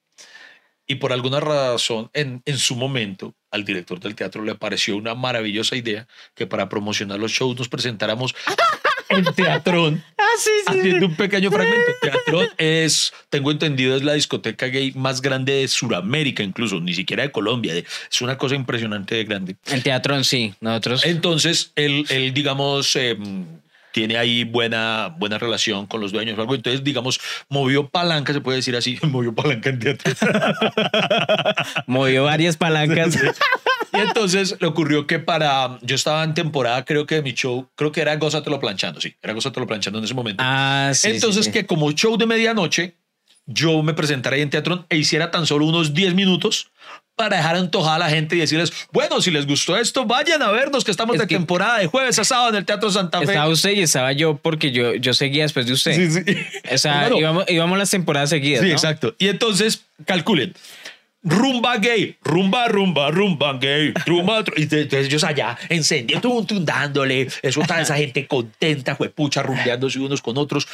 [0.90, 5.14] Y por alguna razón, en, en su momento, al director del teatro le pareció una
[5.14, 8.34] maravillosa idea que para promocionar los shows nos presentáramos
[9.08, 11.92] en Teatrón ah, sí, haciendo un pequeño fragmento.
[12.02, 17.22] Teatrón es, tengo entendido, es la discoteca gay más grande de Sudamérica, incluso, ni siquiera
[17.22, 17.74] de Colombia.
[17.74, 19.56] Es una cosa impresionante de grande.
[19.66, 21.04] En teatro sí, nosotros.
[21.04, 23.16] Entonces, él, él digamos, eh,
[23.92, 26.54] tiene ahí buena, buena relación con los dueños o algo.
[26.54, 30.12] Entonces, digamos, movió palanca, se puede decir así, movió palanca en teatro.
[31.86, 33.18] movió varias palancas.
[33.98, 35.78] Y entonces le ocurrió que para.
[35.82, 39.14] Yo estaba en temporada, creo que de mi show, creo que era Gózatelo planchando, sí,
[39.22, 40.42] era Gózatelo planchando en ese momento.
[40.46, 41.08] Ah, sí.
[41.10, 41.58] entonces, sí, sí.
[41.58, 42.96] que como show de medianoche,
[43.46, 46.70] yo me presentara ahí en teatro e hiciera tan solo unos 10 minutos
[47.16, 50.52] para dejar antojada a la gente y decirles, bueno, si les gustó esto, vayan a
[50.52, 53.18] vernos, que estamos Es de que- temporada de jueves a sábado en el Teatro Santa
[53.18, 53.24] Fe.
[53.24, 55.94] Estaba usted y estaba yo porque yo, yo seguía después de usted.
[55.96, 56.36] Sí, sí.
[56.72, 57.18] O sea, Claro.
[57.18, 58.60] íbamos, íbamos las temporadas seguidas.
[58.62, 58.72] Sí, ¿no?
[58.72, 59.16] exacto.
[59.18, 60.54] Y entonces, calculen.
[61.28, 64.44] Rumba gay, rumba, rumba, rumba gay, rumba.
[64.56, 67.28] Y entonces ellos allá encendiendo, tum, tum, dándole.
[67.42, 70.66] Eso está esa gente contenta, juepucha, rumbeándose unos con otros.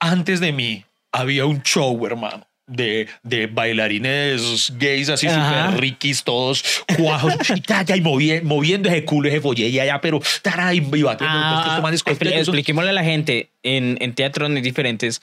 [0.00, 2.46] Antes de mí había un show, hermano.
[2.66, 6.62] De, de bailarines gays así súper riquis, todos
[6.96, 10.72] cuajos, y, ta, ta, y movi- moviendo ese culo, ese folle, y allá, pero tara,
[10.72, 11.80] y, y Ah,
[12.40, 15.20] expliquémosle a la gente, en, en teatro hay diferentes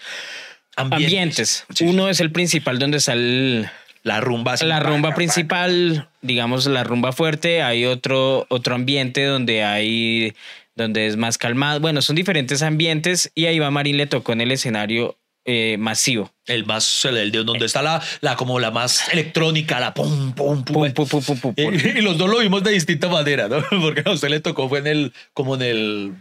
[0.75, 1.65] ambientes.
[1.69, 1.85] Sí, sí.
[1.85, 3.69] Uno es el principal donde está el-
[4.07, 5.15] la rumba, la rumba pa, pa.
[5.15, 7.61] principal, digamos la rumba fuerte.
[7.61, 10.33] Hay otro, otro ambiente donde hay
[10.75, 11.79] donde es más calmado.
[11.79, 16.31] Bueno, son diferentes ambientes y a Iván Marín le tocó en el escenario eh, masivo.
[16.45, 20.63] El más, el, de donde está la, la como la más electrónica, la pum, pum,
[20.63, 20.73] pum.
[20.73, 21.73] Pum, pum, pum, pum, pum, pum.
[21.73, 23.63] Y, y los dos lo vimos de distinta manera, ¿no?
[23.81, 26.13] Porque a usted le tocó fue en el, como en el,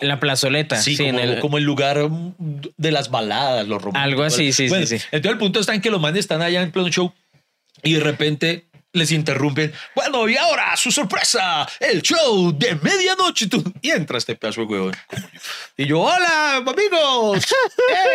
[0.00, 0.76] En la plazoleta.
[0.80, 1.98] sí, sí, como, en el, como el lugar
[2.38, 4.02] de las baladas, los románticos.
[4.04, 4.96] Algo así, sí, sí, Bueno, sí.
[5.12, 7.12] Entonces el punto está en que los manes están allá en pleno show
[7.82, 9.72] y de repente les interrumpen.
[9.94, 13.46] Bueno, y ahora su sorpresa, el show de medianoche.
[13.48, 14.92] Tú- Y entra este pedazo de huevón.
[15.76, 17.46] Y yo, hola, amigos.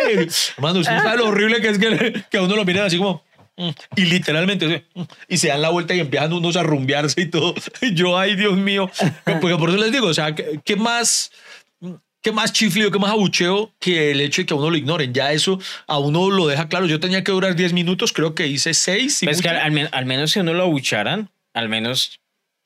[0.06, 0.28] Hey.
[0.56, 3.24] Hermano, usted sabe lo horrible que es que, que a uno lo miran así como...
[3.56, 7.26] mm, Y literalmente, mm, y se dan la vuelta y empiezan unos a rumbearse y
[7.26, 7.54] todo.
[7.80, 8.88] Y yo, ay, Dios mío.
[9.24, 11.32] Porque por eso les digo, o sea, ¿qué, qué más,
[12.28, 15.14] qué más chiflio, qué más abucheo que el hecho de que a uno lo ignoren?
[15.14, 16.84] Ya eso a uno lo deja claro.
[16.86, 19.20] Yo tenía que durar 10 minutos, creo que hice 6.
[19.24, 22.20] Pues que al, al men- al menos si uno lo abucharan, al menos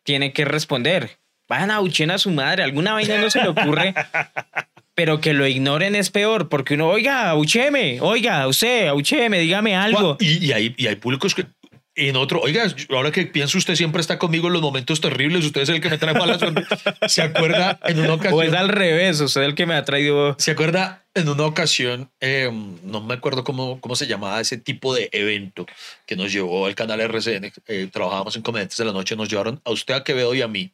[0.04, 1.18] tiene que responder.
[1.48, 3.94] Vayan a abuchen a su madre, alguna vaina no se le ocurre.
[4.94, 10.16] Pero que lo ignoren es peor, porque uno, oiga, abucheme, oiga, usted, abucheme, dígame algo.
[10.20, 11.46] Y, y hay, y hay públicos que
[11.94, 15.62] en otro, oiga, ahora que pienso, usted siempre está conmigo en los momentos terribles, usted
[15.62, 16.64] es el que me trae mala suerte.
[17.06, 18.34] ¿Se acuerda en una ocasión?
[18.34, 20.34] O es al revés, usted es el que me ha traído.
[20.38, 22.50] ¿Se acuerda en una ocasión, eh,
[22.82, 25.66] no me acuerdo cómo, cómo se llamaba ese tipo de evento
[26.06, 29.60] que nos llevó al canal RCN, eh, trabajábamos en Comediantes de la Noche, nos llevaron
[29.64, 30.72] a usted, a Quevedo y a mí,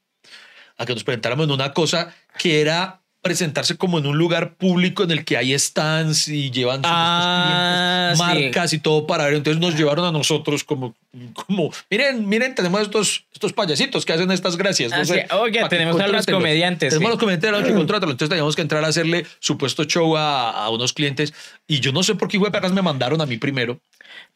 [0.76, 5.02] a que nos presentáramos en una cosa que era presentarse como en un lugar público
[5.02, 8.44] en el que hay stands y llevan Ah, clientes, sí.
[8.44, 9.34] marcas y todo para ver.
[9.34, 10.94] Entonces nos llevaron a nosotros como,
[11.34, 14.90] como miren, miren, tenemos estos, estos payasitos que hacen estas gracias.
[14.92, 15.52] No Ah, sé, sí.
[15.52, 17.06] Que tenemos a los comediantes, Tenemos sí.
[17.06, 18.12] a los comediantes de la noche, contrátalo.
[18.12, 21.34] Entonces teníamos que entrar a hacerle supuesto show a, a unos clientes.
[21.66, 23.80] Y yo no sé por qué, güey, me mandaron a mí primero.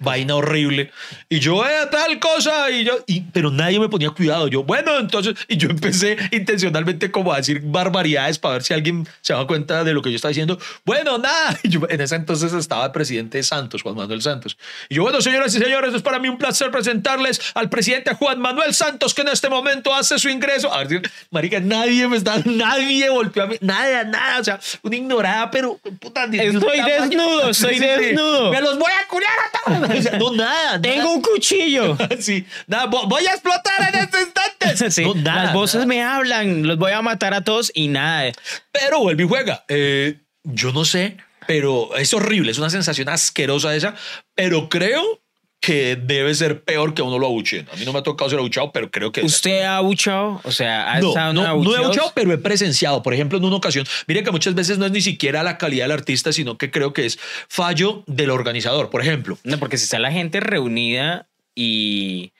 [0.02, 0.90] Vaina horrible.
[1.28, 2.70] Y yo, eh, tal cosa.
[2.70, 4.48] Y yo, y, pero nadie me ponía cuidado.
[4.48, 9.06] Yo, bueno, entonces, y yo empecé intencionalmente como a decir barbaridades para ver si alguien
[9.20, 10.58] se daba cuenta de lo que yo estaba diciendo.
[10.84, 11.58] Bueno, nada.
[11.64, 14.58] Y yo, en ese entonces estaba el presidente Santos, Juan Manuel Santos.
[14.88, 18.40] Y yo, bueno, señoras y señores, es para mí un placer presentarles al presidente Juan
[18.40, 20.72] Manuel Santos, que en este momento hace su ingreso.
[20.72, 24.40] A ver, marica, nadie me está, nadie volteó a mí, nada, nada.
[24.40, 26.24] O sea, una ignorada, pero puta.
[26.24, 28.50] Estoy desnudo, estoy desnudo.
[28.50, 29.91] Me los voy a culiar a todos.
[30.18, 30.80] No, nada.
[30.80, 31.96] Tengo un cuchillo.
[32.20, 34.90] Sí, nada, voy a explotar en este instante.
[34.90, 35.86] Sí, No, nada, las voces nada.
[35.86, 38.32] me hablan, los voy a matar a todos y nada.
[38.70, 39.64] Pero vuelve y juega.
[39.68, 43.94] Eh, yo no sé, pero es horrible, es una sensación asquerosa esa,
[44.34, 45.21] pero creo
[45.62, 47.68] que debe ser peor que uno lo abucheen.
[47.72, 49.22] A mí no me ha tocado ser abuchado, pero creo que...
[49.22, 50.40] ¿Usted ha abuchado?
[50.42, 53.00] O sea, ¿ha no, estado no, no he abucheado, pero he presenciado.
[53.04, 55.84] Por ejemplo, en una ocasión, mire que muchas veces no es ni siquiera la calidad
[55.84, 57.16] del artista, sino que creo que es
[57.48, 58.90] fallo del organizador.
[58.90, 62.32] Por ejemplo, No, porque si está la gente reunida y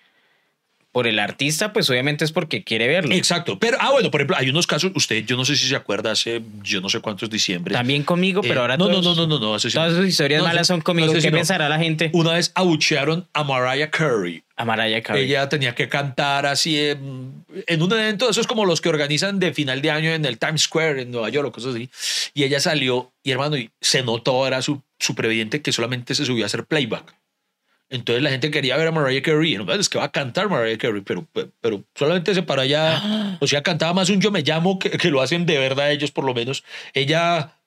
[0.93, 3.15] por el artista, pues obviamente es porque quiere verlo.
[3.15, 3.59] exacto.
[3.59, 6.11] Pero, ah, bueno, por ejemplo, hay unos casos, usted, yo no sé si se acuerda,
[6.13, 7.73] hace yo no sé cuántos diciembre.
[7.75, 9.93] También conmigo, pero Eh, ahora no, no, todos- no, no, no, no, ese sí Todas
[9.93, 9.99] no.
[10.01, 11.13] sus historias No, malas son conmigo.
[11.15, 11.37] no, ¿Qué no.
[11.39, 12.11] pensará la gente?
[12.13, 14.43] Una vez abuchearon a Mariah Carey.
[14.57, 15.25] A Mariah Carey.
[15.25, 19.39] Ella tenía que cantar así en, en un evento, eso es como los que organizan
[19.39, 21.89] de final de año en el Times Square en Nueva York o cosas así.
[22.35, 26.27] Y ella salió y hermano, y se notó, era su, súper evidente que solamente se
[26.27, 27.15] subió a hacer playback.
[27.93, 29.55] Entonces la gente quería ver a Mariah Carey.
[29.55, 31.27] Y no, es que va a cantar Mariah Carey, pero,
[31.61, 33.37] pero solamente se paró allá.
[33.41, 36.11] O sea, cantaba más un yo me llamo que, que lo hacen de verdad ellos,
[36.11, 36.65] por lo menos.
[36.95, 37.59] Ella,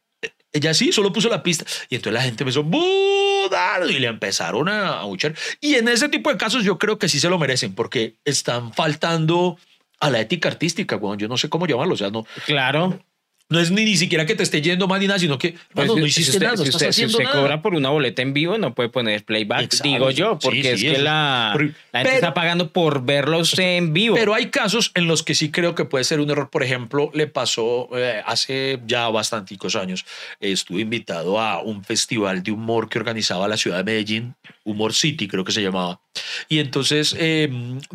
[0.51, 1.65] ella sí, solo puso la pista.
[1.89, 5.35] Y entonces la gente empezó "Buda", y le empezaron a abuchar.
[5.61, 8.73] Y en ese tipo de casos yo creo que sí se lo merecen porque están
[8.73, 9.57] faltando
[9.99, 12.99] a la ética artística, bueno, yo no sé cómo llamarlo, o sea, no, Claro.
[13.47, 15.87] No es ni, ni siquiera que te esté yendo mal ni nada, sino que Pues
[15.87, 17.41] no si hiciste usted, nada, no si estás usted- si haciendo usted nada.
[17.41, 19.87] cobra por una boleta en vivo, no puede poner playback, Exacto.
[19.87, 23.77] digo yo, porque sí, es que la, Pero- la gente está pagando por verlo usted
[23.77, 24.15] en vivo.
[24.15, 26.49] Pero hay casos en los que sí creo que puede ser un error.
[26.49, 30.05] Por ejemplo, le pasó eh, hace ya bastanticos años.
[30.39, 35.27] estuve invitado a un festival de humor que organizaba la ciudad de Medellín, Humor City
[35.27, 36.01] creo que se llamaba.
[36.49, 37.49] Y entonces eh,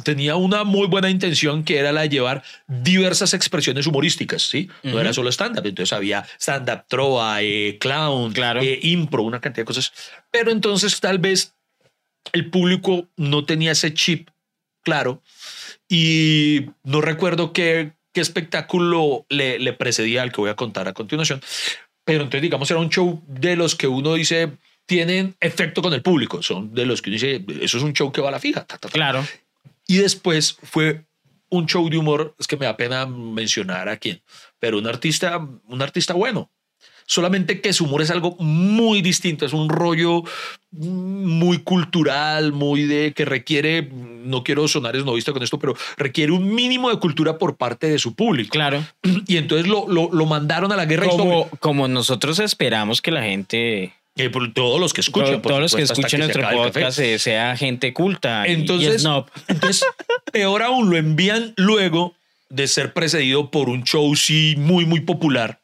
[0.05, 4.71] tenía una muy buena intención que era la de llevar diversas expresiones humorísticas, ¿sí?
[4.85, 5.67] No era solo stand-up.
[5.67, 8.61] Entonces había stand-up, trova, eh, clown, Claro.
[8.63, 9.93] eh, impro, una cantidad de cosas.
[10.31, 11.55] Pero entonces tal vez
[12.33, 14.31] el público no tenía ese chip
[14.83, 15.23] claro
[15.89, 20.93] y no recuerdo qué, qué espectáculo le, le precedía al que voy a contar a
[20.93, 21.41] continuación,
[22.05, 24.53] pero entonces digamos era un show de los que uno dice
[24.91, 28.11] tienen efecto con el público, son de los que uno dice eso es un show
[28.11, 28.65] que va a la fija.
[28.65, 28.89] ta, ta, ta".
[28.89, 29.25] claro.
[29.87, 31.05] Y después fue
[31.49, 34.21] un show de humor, es que me da pena mencionar a quién,
[34.59, 36.51] pero un artista, un artista bueno.
[37.07, 40.25] Solamente que su humor es algo muy distinto, es un rollo
[40.71, 46.53] muy cultural, muy de que requiere, no quiero sonar esnovista con esto, pero requiere un
[46.53, 48.51] mínimo de cultura por parte de su público.
[48.51, 48.85] Claro.
[49.27, 53.23] Y entonces lo, lo, lo mandaron a la guerra Como, como nosotros esperamos que la
[53.23, 55.41] gente, Eh, por todos los que escuchan.
[55.41, 56.57] por todos los que escuchen se nuestro café.
[56.57, 59.27] podcast eh, sea gente culta y- y Entonces, snob.
[59.49, 59.85] entonces,
[60.33, 62.15] peor aún, lo envían luego
[62.49, 65.61] de ser precedido por un show sí muy, muy popular.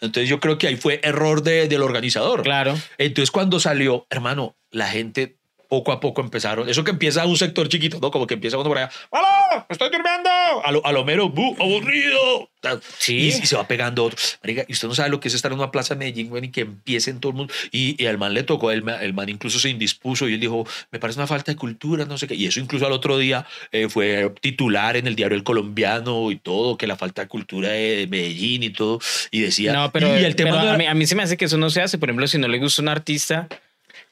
[0.00, 2.42] Entonces yo creo que ahí fue error de- del organizador.
[2.42, 2.76] Claro.
[2.98, 5.36] Entonces cuando salió, hermano, la gente
[5.72, 8.10] poco a poco empezaron, eso que empieza un sector chiquito, ¿no?
[8.10, 9.64] Como que empieza uno por allá, ¡Hola!
[9.70, 10.28] ¡Estoy durmiendo!
[10.62, 11.56] A lo, a lo mero, ¡bu!
[11.58, 12.50] ¡Aburrido!
[12.98, 13.16] Sí.
[13.16, 14.18] Y, y se va pegando otro.
[14.42, 16.44] Marica, y usted no sabe lo que es estar en una plaza de Medellín, güey,
[16.44, 17.54] y que empiecen todo el mundo.
[17.70, 20.66] Y, y al man le tocó, el, el man incluso se indispuso y él dijo,
[20.90, 22.34] me parece una falta de cultura, no sé qué.
[22.34, 26.36] Y eso incluso al otro día eh, fue titular en el diario El Colombiano y
[26.36, 29.00] todo, que la falta de cultura de, de Medellín y todo.
[29.30, 31.38] Y decía, No, pero, y el tema pero a, mí, a mí se me hace
[31.38, 31.96] que eso no se hace.
[31.96, 33.48] Por ejemplo, si no le gusta un artista,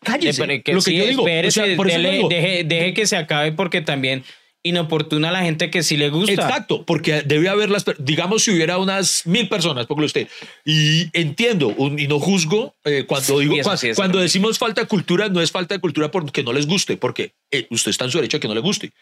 [0.02, 0.44] cállese.
[0.46, 2.64] Pero que lo que sí, yo digo, o espérese, sea, por eso dele- digo, deje,
[2.64, 4.24] deje que se acabe porque también
[4.62, 6.32] inoportuna a la gente que sí le gusta.
[6.32, 10.28] Exacto, porque debe haber las, digamos, si hubiera unas mil personas, póngalo usted,
[10.64, 14.58] y entiendo un- y no juzgo eh, cuando digo, Y eso cua- sí cuando decimos
[14.58, 17.90] falta de cultura, no es falta de cultura porque no les guste, porque eh, usted
[17.90, 18.92] está en su derecho a que no le guste,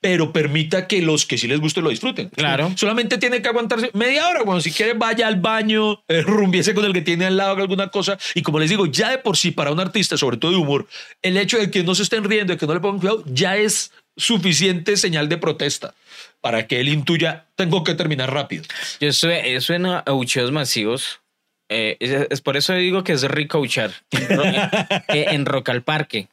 [0.00, 2.28] pero permita que los que sí les guste lo disfruten.
[2.30, 2.72] Claro.
[2.76, 6.84] Solamente tiene que aguantarse media hora, bueno, si quiere vaya al baño, eh, rumbiese con
[6.84, 9.50] el que tiene al lado alguna cosa, y como les digo, ya de por sí
[9.50, 10.86] para un artista, sobre todo de humor,
[11.22, 13.56] el hecho de que no se estén riendo, de que no le pongan cuidado, ya
[13.56, 15.94] es suficiente señal de protesta
[16.40, 18.64] para que él intuya, tengo que terminar rápido.
[19.00, 21.20] Yo estoy, eso en abucheos masivos.
[21.68, 24.42] eh, es, es por eso digo que es rico ro-
[25.08, 26.28] que en Rock al Parque.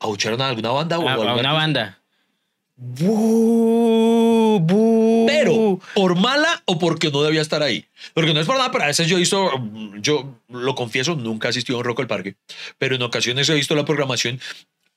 [0.00, 0.98] ¿Abucharon a alguna banda?
[0.98, 1.56] o A, a algo una así?
[1.56, 1.98] banda.
[2.76, 5.24] Bu, bu.
[5.26, 7.84] Pero, ¿por mala o porque no debía estar ahí?
[8.14, 9.50] Porque no es por nada, pero a veces yo he visto,
[10.00, 12.36] yo lo confieso, nunca he asistido a un rock al parque,
[12.78, 14.40] pero en ocasiones he visto la programación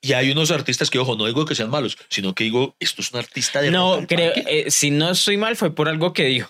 [0.01, 3.01] y hay unos artistas que, ojo, no digo que sean malos, sino que digo, esto
[3.01, 6.25] es un artista de No, creo, eh, si no estoy mal, fue por algo que
[6.25, 6.49] dijo.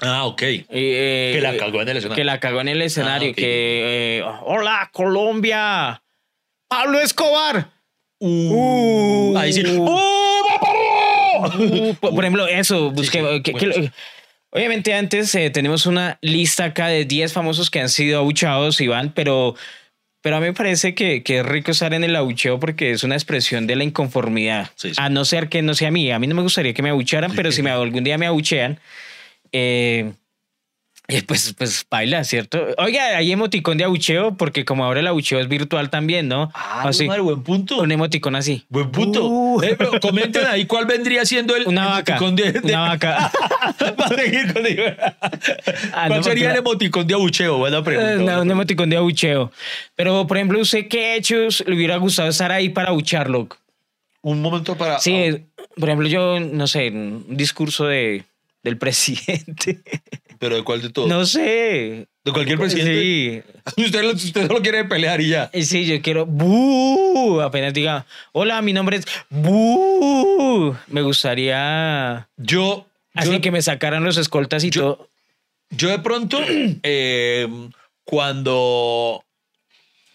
[0.00, 0.42] Ah, ok.
[0.42, 2.16] Eh, que la eh, cagó en el escenario.
[2.16, 3.28] Que la cagó en el escenario.
[3.28, 3.36] Ah, ok.
[3.36, 6.02] Que, eh, hola, Colombia.
[6.68, 7.70] Pablo Escobar.
[8.18, 9.64] Uh, ahí sí.
[9.64, 9.82] Uh.
[9.82, 10.42] ¡Uh,
[11.48, 11.90] arriba!
[11.90, 13.18] Uh, por, ejemplo, eso, busqué.
[13.18, 13.90] sí, que- bueno, que- sí.
[14.50, 19.12] obviamente, antes eh, tenemos una lista acá de 10 famosos que han sido abuchados, Iván,
[19.14, 19.54] pero,
[20.22, 23.04] pero a mí me parece que, que es rico estar en el abucheo porque es
[23.04, 24.70] una expresión de la inconformidad.
[24.74, 24.96] Sí, sí.
[24.98, 26.10] A no ser que no sea mí.
[26.10, 28.78] A mí no me gustaría que me abucharan, pero si me, algún día me abuchean,
[29.52, 30.12] eh,
[31.10, 32.66] Eh, Pues, pues baila, ¿cierto?
[32.78, 36.50] Oiga, hay emoticón de abucheo, porque como ahora el abucheo es virtual también, ¿no?
[36.54, 37.80] Ah, Así, madre, buen punto.
[37.80, 38.64] un emoticón así.
[38.68, 39.26] Buen punto.
[39.26, 39.62] Uh.
[39.62, 42.16] Eh, pero comenten ahí cuál vendría siendo el Una vaca.
[42.16, 43.32] emoticón de, de- Una vaca.
[43.96, 44.62] Para seguir con
[45.92, 47.58] Ah, ¿Cuál no, sería el emoticón de abucheo?
[47.58, 48.12] Buena pregunta.
[48.12, 48.52] Eh, buena no, un pregunta.
[48.52, 49.52] emoticón de abucheo.
[49.96, 53.48] Pero, por ejemplo, ¿usted qué hechos le hubiera gustado estar ahí para abucharlo?
[54.22, 54.98] Un momento para.
[54.98, 55.44] Sí,
[55.76, 58.24] por ejemplo, yo, no sé, un discurso de,
[58.62, 59.80] del presidente.
[60.40, 61.08] Pero de cuál de todos?
[61.08, 62.08] No sé.
[62.24, 63.44] De cualquier presidente.
[63.76, 63.82] Sí.
[63.84, 65.50] Usted, usted solo quiere pelear y ya.
[65.52, 66.26] Eh, Sí, yo quiero.
[66.26, 67.40] ¡Bu!
[67.40, 69.04] Apenas diga, hola, mi nombre es.
[69.28, 70.74] ¡Bu!
[70.88, 72.28] Me gustaría.
[72.36, 72.86] Yo.
[73.14, 75.08] Así yo, que me sacaran los escoltas y yo- todo.
[75.70, 76.40] yo de pronto,
[76.82, 77.46] eh,
[78.04, 79.22] cuando.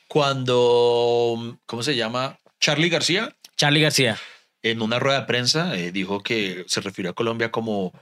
[0.08, 1.58] Cuando.
[1.66, 2.40] ¿Cómo se llama?
[2.60, 4.18] Charlie García, Charlie García.
[4.64, 7.94] en una rueda de prensa, eh, dijo que se refirió a Colombia como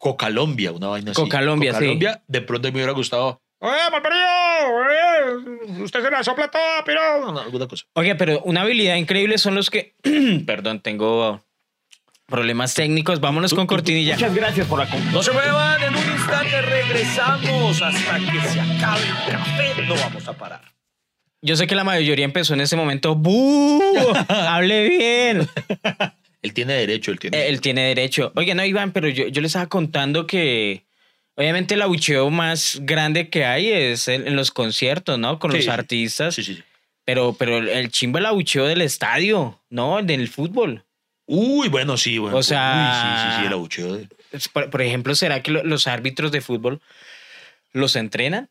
[0.00, 1.20] Cocalombia, una vaina así.
[1.20, 2.00] Cocalombia, sí.
[2.26, 3.42] De pronto me hubiera gustado.
[3.58, 5.84] ¡Oye, malparido!
[5.84, 7.30] Usted se la sopla toda, pero...
[7.30, 7.84] no, alguna cosa.
[7.92, 9.94] Oye, pero una habilidad increíble son los que.
[10.46, 11.44] Perdón, tengo
[12.24, 13.20] problemas técnicos.
[13.20, 14.14] Vámonos con cortinilla.
[14.14, 15.12] Muchas gracias por la compra.
[15.12, 19.82] No se muevan, en un instante regresamos hasta que se acabe el café.
[19.86, 20.62] No vamos a parar.
[21.42, 23.16] Yo sé que la mayoría empezó en ese momento.
[23.16, 23.82] ¡Bu!
[24.28, 25.48] Hable bien.
[26.42, 27.38] Él tiene derecho, él tiene.
[27.38, 28.32] Eh, Él tiene derecho.
[28.36, 30.84] Oye, no, Iván, pero yo, yo le estaba contando que
[31.34, 35.38] obviamente el abucheo más grande que hay es en, en los conciertos, ¿no?
[35.38, 36.34] Con los artistas.
[36.34, 36.62] Sí, sí, sí.
[37.04, 39.98] Pero, pero el- chimbo el abucheo del estadio, ¿no?
[39.98, 40.84] El del fútbol.
[41.26, 42.36] Uy, bueno, sí, bueno.
[42.36, 44.00] O sea- Uy, sí, sí, sí, el abucheo.
[44.52, 46.80] Por, por ejemplo, ¿será que lo- los árbitros de fútbol
[47.72, 48.48] los entrenan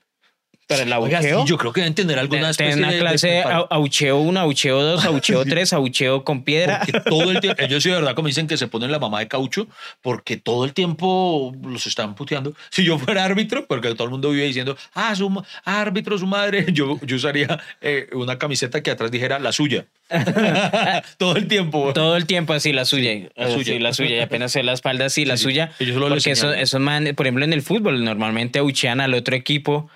[0.69, 1.41] para el Oiga, abucheo?
[1.41, 3.67] sí, yo creo que deben tener alguna especie una de- clase de de preparo- au-
[3.71, 6.81] abucheo 1, abucheo 2, abucheo 3, abucheo con piedra.
[6.85, 9.19] Porque todo el tiempo, ellos sí de verdad como dicen que se ponen la mamá
[9.19, 9.67] de caucho,
[10.01, 12.53] porque todo el tiempo los están puteando.
[12.69, 16.67] Si yo fuera árbitro, porque todo el mundo vive diciendo, ah, su árbitro, su madre,
[16.71, 19.87] yo, yo usaría eh, una camiseta que atrás dijera la suya.
[21.17, 21.93] todo el tiempo.
[21.93, 23.29] Todo el tiempo así, la suya.
[23.35, 23.63] La eh, suya.
[23.73, 24.15] sí, la suya.
[24.17, 25.43] Y apenas se la espalda así, la sí.
[25.45, 25.71] suya.
[25.79, 26.59] Ellos solo Porque eso, señalan.
[26.61, 29.89] esos man, por ejemplo, en el fútbol, normalmente abuchean al otro equipo.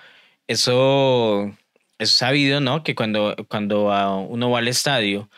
[0.46, 1.54] Eso
[1.98, 2.82] es sabido, ¿no?
[2.82, 3.84] Que cuando, cuando
[4.28, 5.30] uno va al estadio,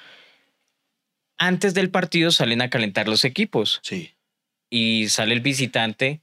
[1.38, 4.12] antes del partido salen a calentar los equipos Sí.
[4.70, 6.22] y sale el visitante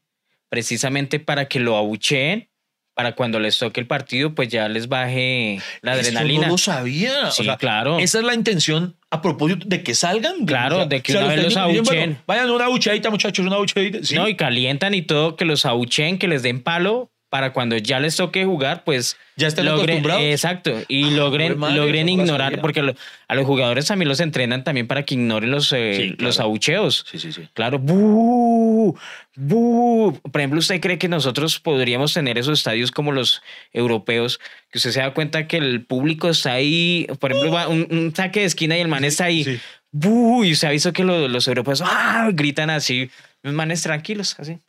[0.50, 2.50] precisamente para que lo abucheen,
[2.96, 6.46] para cuando les toque el partido, pues ya les baje la Esto adrenalina.
[6.46, 7.32] no lo sabía.
[7.32, 7.98] Sí, o sea, claro.
[7.98, 10.46] Esa es la intención a propósito de que salgan.
[10.46, 11.84] Claro, de que una vez los dicen, abucheen.
[11.86, 14.04] bueno, vayan una abucheadita, muchachos, una abucheadita.
[14.04, 14.14] Sí.
[14.14, 18.00] No, y calientan y todo, que los abuchen, que les den palo para cuando ya
[18.00, 20.22] les toque jugar, pues Ya estén acostumbrados.
[20.22, 22.94] Exacto, y Ah, logren, madre, logren ignorar, porque lo-
[23.28, 26.24] a los jugadores también los entrenan también para que ignoren los, eh, Sí, claro.
[26.26, 27.04] los abucheos.
[27.10, 27.50] sí, sí, sí.
[27.56, 28.96] Claro, ¡bu!
[29.36, 30.20] ¡bu!
[30.32, 33.42] Por ejemplo, ¿usted cree que nosotros podríamos tener esos estadios como los
[33.72, 34.40] europeos?
[34.70, 38.14] Que usted se da cuenta que el público está ahí, por ejemplo, va un, un
[38.16, 39.44] saque de esquina y el man está ahí.
[39.44, 39.60] sí.
[39.96, 42.30] Y usted ha visto que lo- los europeos ¡ah!
[42.32, 43.10] gritan así,
[43.42, 44.60] los manes tranquilos, así.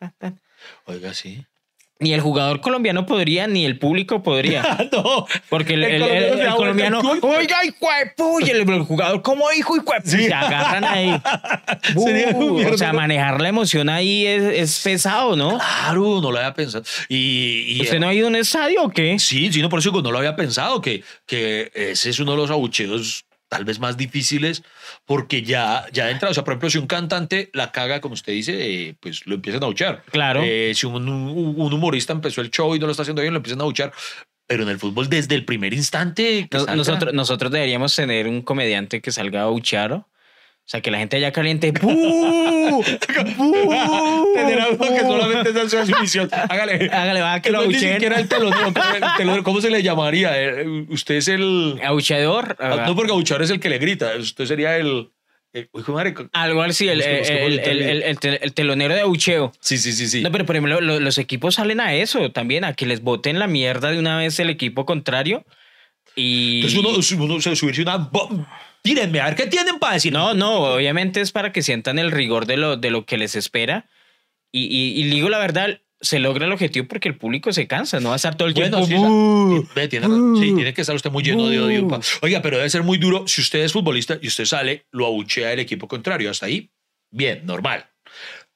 [0.86, 1.44] Oiga, sí.
[2.00, 4.62] Ni el jugador colombiano podría, ni el público podría.
[4.92, 5.26] no.
[5.48, 9.76] Porque el, El el- el- colombiano oiga, hijo de puya", y el, jugador, ¿cómo hijo
[9.76, 11.14] hijo puya?" Se agarran ahí.
[11.94, 15.58] Uh, o sea, manejar la emoción ahí es, es pesado, ¿no?
[15.58, 16.84] Claro, no lo había pensado.
[17.08, 19.18] Y, y- ¿Usted no ha ido a un estadio o qué?
[19.18, 22.32] Sí, sí, no, por eso digo, no lo había pensado, que, que ese es uno
[22.32, 23.24] de los abucheos
[23.56, 24.62] tal vez más difíciles,
[25.04, 28.14] porque ya, ya de entrada, o sea, por ejemplo, si un cantante la caga, como
[28.14, 30.02] usted dice, eh, pues lo empiezan a abuchar.
[30.10, 30.40] Claro.
[30.44, 33.32] Eh, si un, un- un humorista empezó el show y no lo está haciendo bien,
[33.34, 33.92] lo empiezan a abuchar.
[34.46, 36.48] Pero en el fútbol, desde el primer instante...
[36.50, 40.06] que Nos- salga- nosotros, nosotros deberíamos tener un comediante que salga a Ucharo.
[40.66, 41.72] O sea, que la gente allá caliente.
[41.72, 42.82] ¡Bu!
[44.34, 46.28] Tener algo que solamente sea su misión.
[46.32, 46.88] Hágale.
[46.90, 47.92] Hágale, va, que Que lo no es ni abucheen.
[47.94, 48.72] siquiera el telonero.
[48.72, 50.30] ¿cómo- el telonero, ¿Cómo se le llamaría?
[50.40, 51.78] Eh, Usted es el...
[51.84, 52.56] Abucheador.
[52.58, 54.12] Ah, No, porque abuchar es el que le grita.
[54.18, 55.10] Usted sería el...
[56.32, 59.52] Algo así, el, el- el- el- el tel- el telonero de abucheo.
[59.60, 60.20] Sí, sí, sí, sí.
[60.22, 63.38] No, pero por ejemplo, lo- los equipos salen a eso también, a que les boten
[63.38, 65.44] la mierda de una vez el equipo contrario.
[66.16, 66.62] Y.
[66.64, 67.98] Entonces uno, uno se subirse una...
[67.98, 68.44] bom,
[68.84, 70.12] Tírenme, a ver qué tienen para decir.
[70.12, 73.34] No, no, obviamente es para que sientan el rigor de lo, de lo que les
[73.34, 73.86] espera.
[74.52, 77.98] Y, y, y digo la verdad, se logra el objetivo porque el público se cansa,
[77.98, 78.86] no va a estar todo el Bueno, tiempo.
[78.86, 79.66] sí, "Bu".
[79.74, 80.06] Ve, tiene,
[80.38, 81.88] sí, tiene que estar usted muy lleno de odio.
[81.88, 85.06] pa- Oiga, pero debe ser muy duro si usted es futbolista y usted sale, lo
[85.06, 86.30] abuchea el equipo contrario.
[86.30, 86.70] Hasta ahí,
[87.10, 87.86] bien, normal.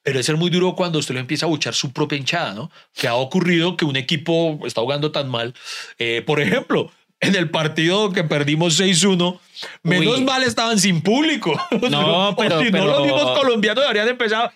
[0.02, 2.70] Pero debe ser muy duro cuando usted lo empieza a abuchar su propia hinchada, ¿no?
[2.94, 5.54] Que ha ocurrido que un equipo está jugando tan mal.
[5.98, 9.38] Eh, por ejemplo, en el partido que perdimos 6-1,
[9.82, 10.24] menos Uy.
[10.24, 11.52] mal estaban sin público.
[11.90, 14.52] No, pero- si no, pero- los mismos colombianos deberían empezar.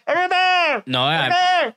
[0.87, 1.27] No, a-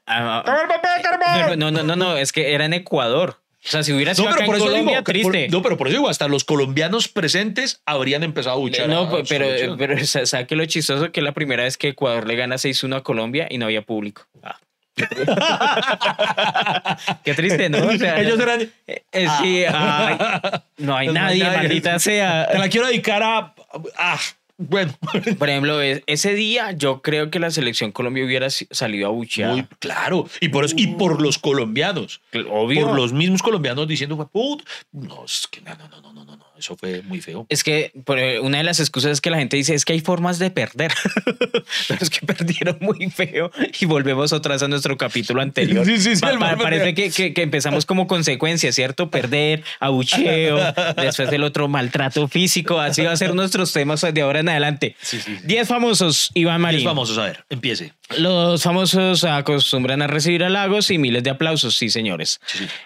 [0.06, 3.38] a- ¡Toma el papel, pero no, no, no, no, es que era en Ecuador.
[3.64, 5.46] O sea, si hubiera sido acá en Colombia, digo, triste.
[5.48, 8.88] por- no, pero por eso digo, hasta los colombianos presentes habrían empezado a buchar.
[8.88, 11.12] No, a pero, pero sa- ¿sabe qué lo chistoso?
[11.12, 13.82] Que es la primera vez que Ecuador le gana 6-1 a Colombia y no había
[13.82, 14.28] público.
[14.44, 14.60] Ah.
[17.24, 17.86] Qué triste, ¿no?
[17.86, 18.62] O sea, Ellos eran.
[18.88, 20.18] eh, que ay,
[20.78, 21.58] no hay nadie, nadie.
[21.58, 22.48] maldita sea.
[22.52, 23.54] Te la quiero dedicar a.
[23.98, 24.20] Ah,
[24.58, 24.94] bueno.
[25.38, 29.52] Por ejemplo, ese día yo creo que la selección Colombia hubiera salido a buchear.
[29.52, 30.30] Muy claro.
[30.40, 32.22] Y por, eso, y por los colombianos.
[32.50, 32.88] Obvio.
[32.88, 34.64] Por los mismos colombianos diciendo, "Put".
[34.94, 36.46] no, es que no, no, no, no, no, no, no.
[36.58, 37.46] Eso fue muy feo.
[37.50, 39.94] Es que por, eh, una de las excusas es que la gente dice es que
[39.94, 40.92] hay formas de perder.
[41.88, 45.86] Pero es que perdieron muy feo y volvemos otra vez a nuestro capítulo anterior.
[45.96, 49.10] Sí, sí, sí, Pa- pa- parece que, que- que empezamos como consecuencia, ¿cierto?
[49.10, 50.58] Perder, abucheo,
[50.98, 52.80] después el otro maltrato físico.
[52.80, 54.96] Así va a ser nuestros temas de ahora en adelante.
[55.02, 55.38] Sí, sí.
[55.44, 56.84] Diez famosos, Iván Marín.
[56.86, 57.94] Vamos a ver, empiece.
[58.18, 62.40] Los famosos acostumbran a recibir halagos y miles de aplausos, sí, señores.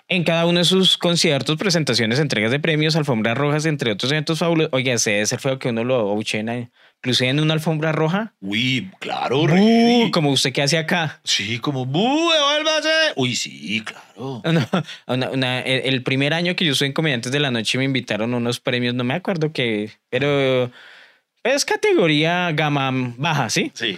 [0.07, 4.39] En cada uno de sus conciertos, presentaciones, entregas de premios, alfombras rojas, entre otros eventos
[4.39, 4.69] fabulosos.
[4.73, 6.69] Oye, ese debe ser feo que uno lo abuchena,
[7.01, 8.33] inclusive en una alfombra roja.
[8.39, 10.11] Uy, claro, Uh, Ready.
[10.11, 11.19] como usted que hace acá.
[11.25, 12.89] Sí, como, ¡bu, devuélvase!
[13.17, 14.41] Uy, sí, claro.
[14.45, 14.69] Una-
[15.07, 17.83] una- una- el, el primer año que yo estuve en Comediantes de la Noche me
[17.83, 20.71] invitaron a unos premios, no me acuerdo qué, pero
[21.43, 23.71] es categoría gama baja, ¿sí?
[23.73, 23.97] Sí.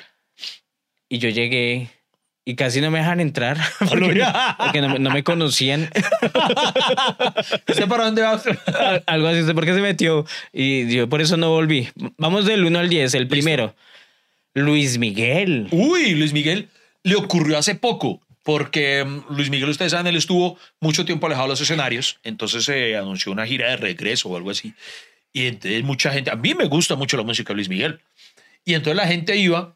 [1.13, 1.89] Y yo llegué
[2.45, 4.23] y casi no me dejan entrar porque,
[4.57, 5.89] porque no, me- no me conocían.
[7.67, 8.41] ¿Usted para dónde va?
[9.05, 10.25] Algo así, ¿usted por qué se metió?
[10.53, 11.89] Y yo por eso no volví.
[12.17, 13.13] Vamos del 1 al 10.
[13.15, 13.75] El primero,
[14.53, 15.67] Luis Miguel.
[15.71, 16.69] Uy, Luis Miguel
[17.03, 21.47] le ocurrió hace poco, porque mm, Luis Miguel, ustedes saben, él estuvo mucho tiempo alejado
[21.47, 24.73] de los escenarios, entonces se anunció una gira de regreso o algo así.
[25.33, 27.99] Y entonces mucha gente, a mí me gusta mucho la música de Luis Miguel.
[28.65, 29.75] Y entonces la gente iba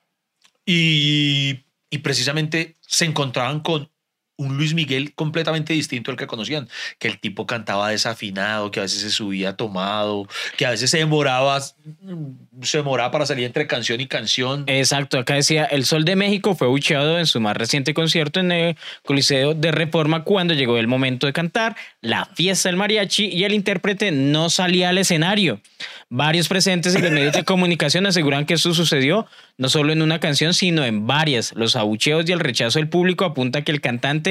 [0.66, 3.91] y, y precisamente se encontraban con
[4.38, 6.67] un Luis Miguel completamente distinto al que conocían,
[6.99, 10.27] que el tipo cantaba desafinado, que a veces se subía tomado,
[10.57, 14.63] que a veces se demoraba, se para salir entre canción y canción.
[14.67, 18.51] Exacto, acá decía, el Sol de México fue bucheado en su más reciente concierto en
[18.51, 23.43] el Coliseo de Reforma cuando llegó el momento de cantar, la fiesta del mariachi y
[23.43, 25.61] el intérprete no salía al escenario.
[26.09, 29.27] Varios presentes en los medios de comunicación aseguran que eso sucedió
[29.57, 31.53] no solo en una canción, sino en varias.
[31.55, 34.24] Los abucheos y el rechazo del público apunta que el cantante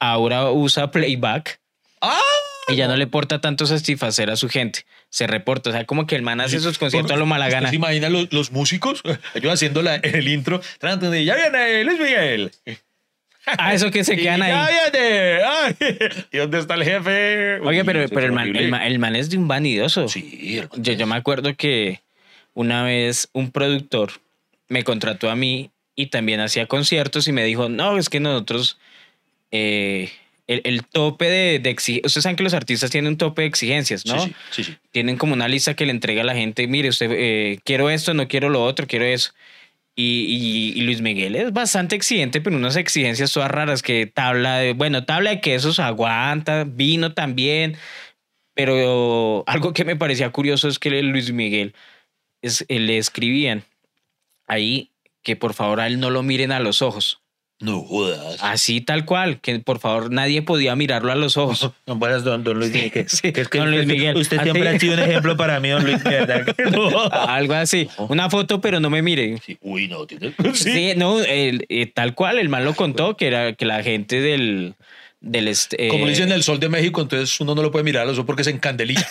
[0.00, 1.60] ahora usa playback
[2.00, 2.20] ¡Ah!
[2.68, 4.84] y ya no le importa tanto satisfacer a su gente.
[5.10, 7.70] Se reporta, o sea, como que el man hace sus conciertos a lo mala gana.
[7.70, 9.02] ¿Se imagina los, los músicos?
[9.42, 12.50] Yo haciendo la- el intro, tratando de, ya viene Luis Miguel.
[13.56, 14.52] Ah, eso que se Y quedan ahí.
[16.30, 17.60] ¿Y dónde está el jefe?
[17.60, 20.06] Oye, pero, pero el, man, el, man, el man es de un vanidoso.
[20.06, 22.02] Sí, el man Yo, yo me acuerdo que
[22.52, 24.12] una vez un productor
[24.68, 28.78] me contrató a mí y también hacía conciertos y me dijo, no, es que nosotros,
[29.50, 30.10] eh,
[30.46, 33.48] el, el tope de, de exigencias, ustedes saben que los artistas tienen un tope de
[33.48, 34.18] exigencias, ¿no?
[34.24, 34.76] Sí, sí, sí.
[34.90, 38.14] Tienen como una lista que le entrega a la gente, mire, usted, eh, quiero esto,
[38.14, 39.32] no quiero lo otro, quiero eso.
[39.94, 40.26] Y,
[40.74, 44.72] y- y Luis Miguel es bastante exigente, pero unas exigencias todas raras, que tabla de,
[44.72, 47.76] bueno, tabla de quesos aguanta, vino también,
[48.54, 51.74] pero algo que me parecía curioso es que Luis Miguel
[52.42, 53.64] es, le escribían
[54.46, 54.90] ahí
[55.22, 57.20] que por favor a él no lo miren a los ojos.
[57.60, 58.36] No jodas.
[58.40, 61.70] Así tal cual, que por favor nadie podía mirarlo a los ojos.
[61.86, 62.90] No, buenas, don, don Luis Miguel.
[62.92, 64.16] que- Sí, que es que don Luis Miguel.
[64.16, 66.46] usted ¿A siempre ha sido un ejemplo para mí, don Luis, verdad.
[66.70, 66.88] no.
[67.12, 67.88] Algo así.
[68.08, 69.38] Una foto, pero no me mire.
[69.44, 70.32] Sí, Uy, no, tiene.
[70.54, 74.20] Sí, no, el- eh, tal cual, el man lo contó, que era que la gente
[74.20, 74.74] del...
[75.20, 78.04] del este, Como eh, dicen el sol de México, entonces uno no lo puede mirar
[78.04, 79.08] a los ojos porque se encandelilla.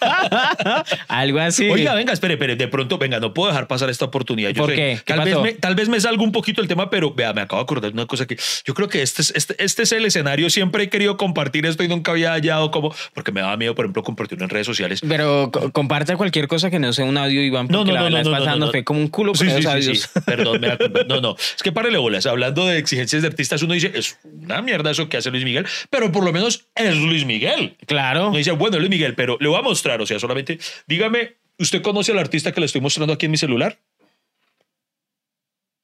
[1.08, 1.68] algo así.
[1.68, 4.50] Oiga, venga, espere, espere, de pronto, venga, no puedo dejar pasar esta oportunidad.
[4.50, 5.00] Yo ¿Por sé, qué?
[5.04, 7.40] ¿Qué Tal vez, me, tal vez me salga un poquito el tema, pero vea, me
[7.42, 9.92] acabo de acordar de una cosa que yo creo que este es, este, este es
[9.92, 10.50] el escenario.
[10.50, 13.84] Siempre he querido compartir esto y nunca había hallado como, porque me daba miedo, por
[13.84, 15.00] ejemplo, compartirlo en redes sociales.
[15.06, 18.56] Pero co- comparta cualquier cosa que no sea un audio, Iván, porque la vez pasada
[18.56, 20.00] nos fue como un culo con Sí, audios.
[20.00, 20.20] sí.
[20.24, 20.76] Perdón, me.
[21.08, 21.36] No, no.
[21.56, 22.26] Es que párele bolas.
[22.26, 25.66] Hablando de exigencias de artistas, uno dice, es una mierda eso que hace Luis Miguel,
[25.90, 27.76] pero por lo menos es Luis Miguel.
[27.86, 28.30] Claro.
[28.30, 31.82] No dice, bueno, Luis Miguel, pero le voy a mostrar, o sea, solamente dígame, ¿usted
[31.82, 33.78] conoce al artista que le estoy mostrando aquí en mi celular?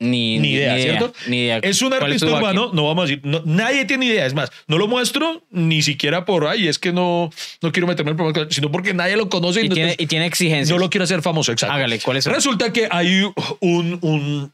[0.03, 1.13] Ni, Ni idea, ¿cierto?
[1.29, 1.59] Ni idea.
[1.59, 4.35] Es un ¿Cuál artista su urbano, no vamos a decir, no, nadie tiene idea, es
[4.35, 7.31] más, no lo muestro ni siquiera por ahí, es que no,
[7.61, 10.07] no quiero meterme en problemas, sino porque nadie lo conoce y, Y no, tiene, y
[10.07, 10.71] tiene exigencias.
[10.71, 11.75] no lo quiere hacer famoso, exacto.
[11.77, 12.35] Hágale, ¿cuáles son?
[12.35, 13.23] Resulta que hay
[13.61, 14.53] un, un,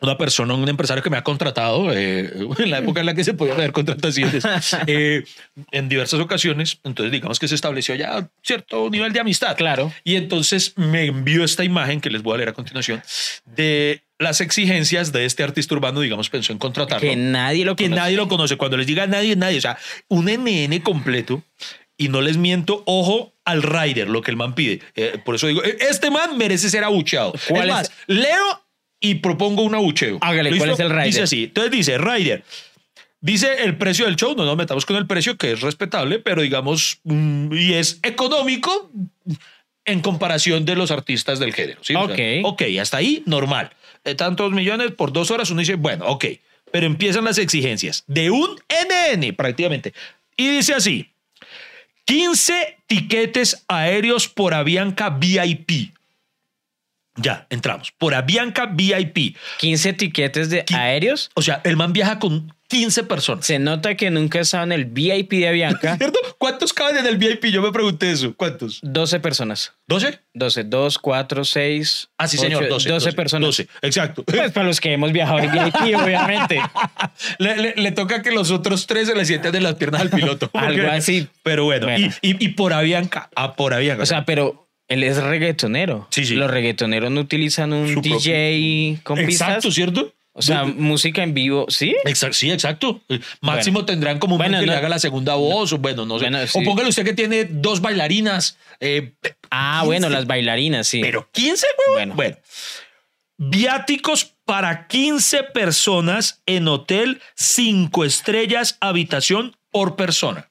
[0.00, 3.24] una persona, un empresario que me ha contratado eh, en la época en la que
[3.24, 4.44] se podía hacer contrataciones
[4.86, 5.24] eh,
[5.72, 6.78] en diversas ocasiones.
[6.84, 9.56] Entonces, digamos que se estableció ya cierto nivel de amistad.
[9.56, 9.92] Claro.
[10.04, 13.02] Y entonces me envió esta imagen que les voy a leer a continuación
[13.44, 17.08] de las exigencias de este artista urbano, digamos, pensó en contratarlo.
[17.08, 18.00] Que nadie lo que conoce.
[18.00, 18.56] nadie lo conoce.
[18.56, 19.58] Cuando les diga nadie, nadie.
[19.58, 19.78] O sea,
[20.08, 21.42] un NN completo.
[22.00, 24.80] Y no les miento, ojo al rider, lo que el man pide.
[24.94, 27.32] Eh, por eso digo, eh, este man merece ser abucheado.
[27.48, 27.74] ¿Cuál es es?
[27.74, 28.67] más, leo
[29.00, 30.18] y propongo un abucheo.
[30.20, 31.04] Hágale, ¿cuál es el rider?
[31.04, 31.44] Dice así.
[31.44, 32.42] Entonces dice, rider.
[33.20, 36.42] Dice el precio del show, no nos metamos con el precio, que es respetable, pero
[36.42, 38.90] digamos, mm, y es económico
[39.84, 41.80] en comparación de los artistas del género.
[41.82, 41.94] ¿sí?
[41.96, 42.44] O sea, Ok.
[42.44, 43.70] ok, hasta ahí, normal.
[44.04, 46.26] De tantos millones por dos horas, uno dice, bueno, ok.
[46.70, 49.94] Pero empiezan las exigencias de un NN prácticamente.
[50.36, 51.10] Y dice así,
[52.04, 55.92] 15 tiquetes aéreos por Avianca VIP.
[57.20, 57.92] Ya, entramos.
[57.98, 59.36] Por Avianca VIP.
[59.58, 61.30] 15 tiquetes de Qui- aéreos.
[61.34, 63.46] O sea, el man viaja con 15 personas.
[63.46, 65.96] Se nota que nunca estaba en el VIP de Avianca.
[65.98, 66.18] ¿Cierto?
[66.38, 67.46] ¿Cuántos caben en el VIP?
[67.46, 68.34] Yo me pregunté eso.
[68.36, 68.78] ¿Cuántos?
[68.82, 69.72] 12 personas.
[69.88, 70.20] ¿12?
[70.34, 72.08] 12, 2, 4, 6.
[72.18, 72.68] Ah, sí, señor.
[72.68, 72.88] 12.
[72.88, 73.46] 12 personas.
[73.48, 74.22] 12, exacto.
[74.22, 76.60] Pues para los que hemos viajado en VIP, obviamente.
[77.38, 80.10] Le, le- le toca que los otros tres se le sienten de las piernas al
[80.10, 80.50] piloto.
[80.54, 81.26] Algo así.
[81.42, 82.12] Pero bueno, Bueno.
[82.22, 84.02] Y, y- y por Avianca, ah, por Avianca.
[84.02, 86.08] O sea, pero él es reggaetonero.
[86.10, 86.34] Sí, sí.
[86.34, 89.48] Los reggaetoneros no utilizan un Su DJ con pistas.
[89.48, 90.14] exacto, ¿cierto?
[90.32, 91.96] O sea, música en vivo, ¿sí?
[92.04, 93.00] Exacto, sí, exacto.
[93.08, 93.86] Eh, Máximo Bueno.
[93.86, 96.26] tendrán como un Bueno, que le haga la segunda voz, o bueno, no sé.
[96.30, 98.56] Bueno, O póngale usted que tiene dos bailarinas.
[98.78, 99.14] eh,
[99.50, 101.00] Ah, 15, bueno, las bailarinas, sí.
[101.00, 101.94] Pero 15, huevón.
[101.96, 102.14] Bueno.
[102.14, 102.36] Bueno.
[103.36, 110.50] Viáticos para 15 personas en hotel 5 estrellas habitación por persona.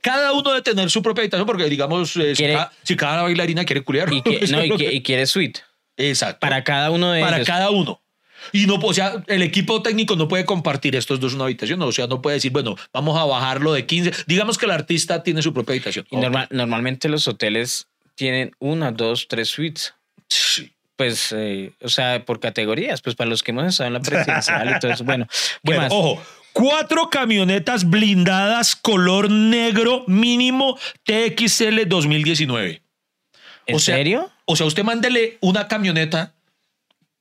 [0.00, 3.64] Cada uno debe tener su propia habitación porque, digamos, eh, si, cada, si cada bailarina
[3.64, 4.12] quiere culiar.
[4.12, 5.60] Y, que, no, y, que- y quiere suite.
[5.96, 6.40] Exacto.
[6.40, 7.46] Para cada uno de para ellos.
[7.48, 8.00] cada uno.
[8.52, 11.90] Y no, o sea, el equipo técnico no puede compartir estos dos una habitación, o
[11.90, 14.12] sea, no puede decir, bueno, vamos a bajarlo de 15.
[14.26, 16.06] Digamos que el artista tiene su propia habitación.
[16.10, 19.94] Y normal- normalmente los hoteles tienen una, dos, tres suites.
[20.28, 20.70] Sí.
[20.96, 24.76] Pues, eh, o sea, por categorías, pues para los que hemos estado en la presidencial
[24.76, 25.04] y todo eso.
[25.04, 25.92] Bueno, ¿qué Bueno, más?
[25.92, 26.22] ojo,
[26.56, 32.82] cuatro camionetas blindadas color negro mínimo TXL 2019.
[33.66, 34.30] ¿En o sea- serio?
[34.46, 36.32] O sea, usted mándele una camioneta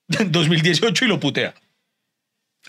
[0.07, 1.53] en 2018 y lo putea.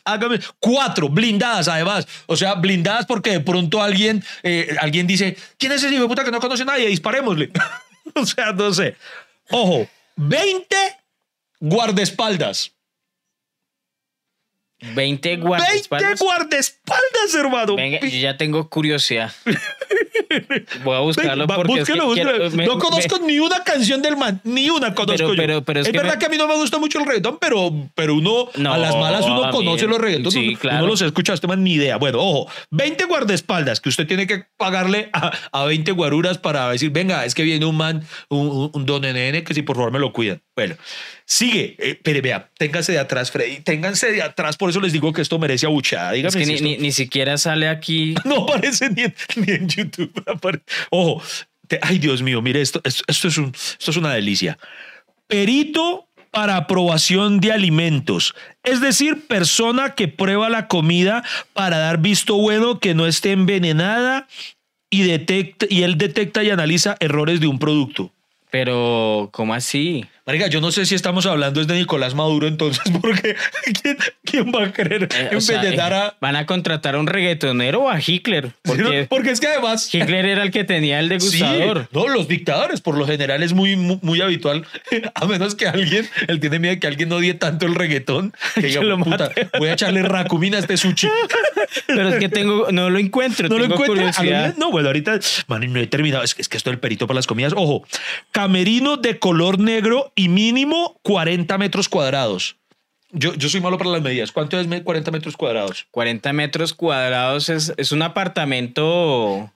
[0.05, 2.09] Hágame cuatro blindadas además.
[2.27, 6.09] O sea, blindadas porque de pronto alguien, eh, alguien dice, ¿quién es ese hijo de
[6.09, 6.89] puta que no conoce a nadie?
[6.89, 7.51] Disparémosle.
[8.14, 8.97] o sea, no sé.
[9.51, 10.77] Ojo, 20
[11.61, 12.73] guardaespaldas.
[14.81, 16.20] 20 20 guardaespaldas.
[16.20, 17.77] guardaespaldas, hermano.
[17.77, 19.33] Venga, yo ya tengo curiosidad.
[20.85, 22.31] Voy a buscarlo Va, porque es que búsquelo, búsquelo.
[22.33, 25.37] quiero- me- no conozco ni una canción del man, ni una conozco Pero- yo.
[25.37, 27.07] pero- pero es es que verdad me- que a mí no me gusta mucho el
[27.07, 30.33] reggaetón, pero, pero uno, No, a las malas, uno mí- conoce los reggaetones.
[30.35, 30.79] sí, uno, claro.
[30.79, 31.97] uno los escucha, este man ni idea.
[31.97, 36.91] Bueno, ojo, 20 guardaespaldas que usted tiene que pagarle a, a 20 guaruras para decir,
[36.91, 39.99] venga, es que viene un man, un, un- don NN, que si por favor me
[39.99, 40.43] lo cuidan.
[40.57, 40.75] Bueno,
[41.27, 45.13] sigue, eh, pero vea, ténganse de atrás, Freddy, ténganse de atrás, por eso les digo
[45.13, 46.13] que esto merece abuchada.
[46.13, 48.15] Dígame Es que si ni, esto- ni- ni siquiera sale aquí.
[48.25, 50.13] no aparece ni en, ni en YouTube.
[50.91, 51.23] Ojo,
[51.69, 54.59] te- ay Dios mío, mire esto, esto, esto es un, esto es una delicia.
[55.27, 62.37] Perito para aprobación de alimentos, es decir, persona que prueba la comida para dar visto
[62.37, 64.29] bueno que no esté envenenada
[64.91, 68.13] y detecta y él detecta y analiza errores de un producto.
[68.51, 70.05] Pero, ¿cómo así?
[70.27, 73.37] Marica, yo no sé si estamos hablando es de Nicolás Maduro entonces, porque
[73.81, 76.16] ¿quién, quién va a querer Eh, o sea, envenenar eh, a...
[76.20, 78.51] ¿Van a contratar a un reggaetonero o a Hitler?
[78.62, 79.89] Porque Porque es que además...
[79.95, 81.83] Hitler era el que tenía el degustador.
[81.83, 84.66] Sí, no, los dictadores, por lo general es muy, muy, muy habitual,
[85.14, 88.62] a menos que alguien, él tiene miedo de que alguien odie tanto el reggaetón, que
[88.66, 91.09] diga, lo "Puta, voy a echarle racumina a este sushi.
[91.87, 93.49] Pero es que tengo, no lo encuentro.
[93.49, 94.55] ¿No lo curiosidad.
[94.57, 96.24] No, bueno, ahorita, man, no he terminado.
[96.24, 97.53] Es, que- es que esto del perito para las comidas.
[97.57, 97.87] Ojo,
[98.33, 102.57] camerino de color negro y mínimo 40 metros cuadrados.
[103.12, 104.33] Yo, yo soy malo para las medidas.
[104.33, 105.87] ¿Cuánto es me- 40 metros cuadrados?
[105.93, 109.53] 40 metros cuadrados es, es un apartamento,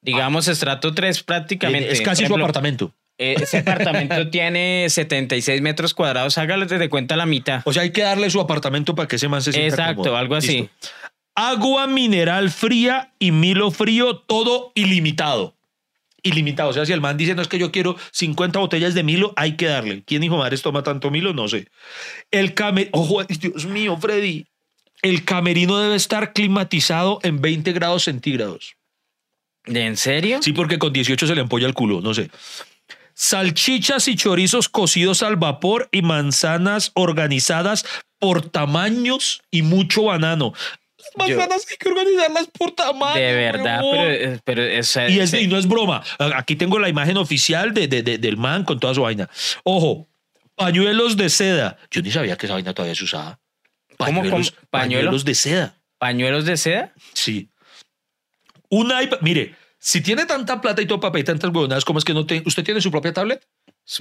[0.00, 1.92] digamos, estrato 3 prácticamente.
[1.92, 2.94] es casi Por su ejemplo, apartamento.
[3.18, 6.38] eh, Ese apartamento tiene 76 metros cuadrados.
[6.38, 7.62] Hágale de cuenta la mitad.
[7.64, 10.16] O sea, hay que darle su apartamento para que ese man se sienta Exacto, cómodo.
[10.16, 10.62] algo así.
[10.62, 10.88] Listo.
[11.34, 15.54] Agua mineral fría y Milo frío, todo ilimitado.
[16.26, 16.70] Ilimitado.
[16.70, 19.32] O sea, si el man dice, no es que yo quiero 50 botellas de Milo,
[19.36, 20.02] hay que darle.
[20.04, 21.32] ¿Quién hijo de madres toma tanto Milo?
[21.32, 21.68] No sé.
[22.30, 24.46] El camerino, ojo, Dios mío, Freddy.
[25.02, 28.76] El camerino debe estar climatizado en 20 grados centígrados.
[29.66, 30.40] ¿En serio?
[30.42, 32.30] Sí, porque con 18 se le empolla el culo, no sé.
[33.14, 37.84] salchichas y chorizos cocidos al vapor y manzanas organizadas
[38.18, 40.52] por tamaños y mucho banano.
[41.14, 43.14] Las Yo- hay que organizarlas por tamaño.
[43.20, 46.02] De verdad, pero, eh, pero esa- Y, es- ese- y no es broma.
[46.34, 49.28] Aquí tengo la imagen oficial de, de- de- del man con toda su vaina.
[49.64, 50.08] Ojo,
[50.54, 51.78] pañuelos de seda.
[51.90, 53.38] Yo ni sabía que esa vaina todavía se usaba.
[53.96, 54.66] ¿Cómo, Pañuelos, cómo?
[54.70, 55.00] ¿Pañuelo?
[55.10, 55.74] pañuelos de seda.
[55.98, 56.92] pañuelos de seda.
[57.14, 57.48] Sí.
[58.68, 59.18] Un iPad.
[59.22, 62.26] Mire, si tiene tanta plata y todo papel y tantas huevonadas, ¿cómo es que no
[62.26, 62.42] tiene?
[62.46, 63.46] ¿Usted tiene su propia tablet?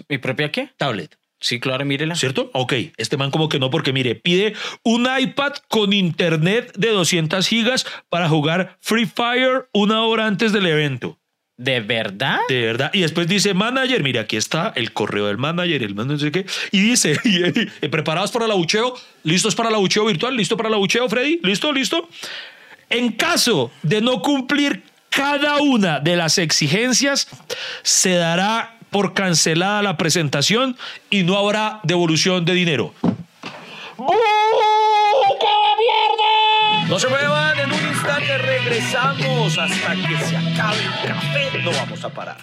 [0.10, 0.70] ¿Mi propia qué?
[0.78, 1.18] Tablet.
[1.40, 2.16] Sí, claro, mírela.
[2.16, 2.50] ¿Cierto?
[2.54, 7.48] Ok, este man como que no, porque mire, pide un iPad con internet de 200
[7.48, 11.20] gigas para jugar Free Fire una hora antes del evento.
[11.58, 12.40] ¿De verdad?
[12.50, 12.92] De verdad.
[12.94, 16.32] Y después dice manager, mire, aquí está el correo del manager, el manager, no sé
[16.32, 16.46] qué.
[16.72, 17.18] Y dice,
[17.82, 18.94] y, ¿preparados para el abucheo?
[19.24, 20.36] ¿Listos para el abucheo virtual?
[20.36, 21.40] ¿Listo para el abucheo, Freddy?
[21.44, 21.72] ¿Listo?
[21.72, 22.10] ¿Listo?
[22.90, 27.30] En caso de no cumplir cada una de las exigencias,
[27.84, 30.78] se dará por cancelada la presentación
[31.10, 32.94] y no habrá devolución de dinero.
[36.88, 41.62] No se muevan, en un instante regresamos hasta que se acabe el café.
[41.62, 42.38] No vamos a parar.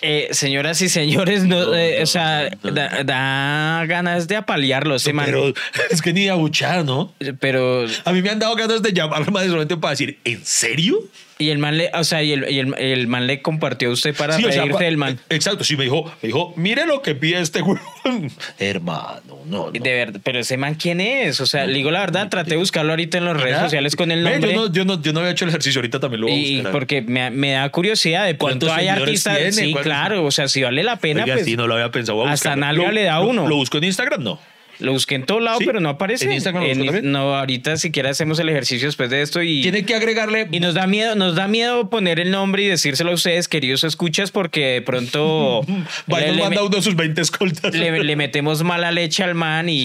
[0.00, 2.48] Eh, señoras y señores, no, eh, o sea.
[2.62, 5.26] Da, da ganas de apalearlo, ese man.
[5.26, 5.52] Pero
[5.90, 7.12] es que ni abuchar, ¿no?
[7.38, 11.00] Pero, A mí me han dado ganas de llamarlo más solamente para decir, ¿en serio?
[11.42, 13.92] Y el man le, o sea, y el, y el, el man le compartió a
[13.92, 15.18] usted para Sí, o sea, reírse pa- del man.
[15.28, 17.80] Exacto, sí, me dijo, me dijo, mire lo que pide este huevón.
[18.58, 19.70] Hermano, no, no.
[19.72, 21.40] De verdad, pero ese man, ¿quién es?
[21.40, 24.10] O sea, le digo la verdad, traté de buscarlo ahorita en las redes sociales con
[24.10, 24.52] el nombre.
[24.52, 26.38] Yo no, yo, no, yo no había hecho el ejercicio, ahorita también lo voy a
[26.38, 26.72] Y buscar.
[26.72, 29.52] porque me, me da curiosidad, de ¿Cuántos pronto hay artistas, tiene?
[29.52, 32.18] sí, claro, o sea, si vale la pena, Oiga, pues sí, no lo había pensado.
[32.18, 33.48] voy a hasta nalga Lo- le da lo- uno.
[33.48, 34.22] ¿Lo busco en Instagram?
[34.22, 34.38] No.
[34.82, 35.64] Lo busqué en todo lado, ¿Sí?
[35.64, 36.24] pero no aparece.
[36.26, 36.64] ¿En Instagram
[37.04, 40.48] no, ahorita siquiera hacemos el ejercicio después de esto y Tiene que agregarle...
[40.50, 43.84] y nos da miedo, nos da miedo poner el nombre y decírselo a ustedes, queridos
[43.84, 45.60] escuchas, porque de pronto
[46.12, 47.74] Va y le, nos le- manda uno de sus 20 escoltas.
[47.74, 49.78] le- le metemos mala leche al man y,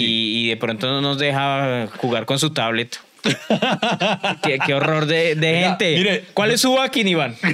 [0.45, 2.99] y de pronto no nos deja jugar con su tablet.
[4.43, 5.95] qué, qué horror de, de gente.
[5.97, 7.35] mire- ¿Cuál es su backing, Iván?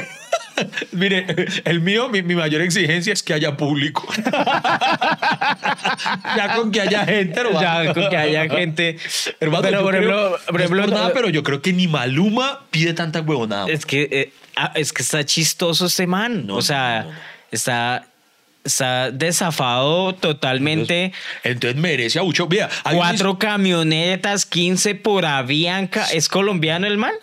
[0.91, 1.25] Mire,
[1.65, 4.07] el mío, mi, mi mayor exigencia es que haya público.
[6.35, 7.61] ya con que haya gente, hermano.
[7.61, 8.97] ya, con que haya gente.
[9.39, 12.65] Hermano, pero por creo- ejemplo, no por ejemplo, nada, pero yo creo que ni Maluma
[12.71, 13.67] pide tanta huevonada.
[13.67, 16.45] Es que, eh, ah, es que está chistoso este man.
[16.45, 17.19] No, o sea, no, no, no.
[17.51, 18.05] está,
[18.63, 21.13] está desafado totalmente.
[21.43, 22.47] Entonces merece abucho.
[22.47, 26.05] Mira, hay un- Cuatro camionetas, 15 por Avianca.
[26.13, 27.13] ¿Es colombiano el man?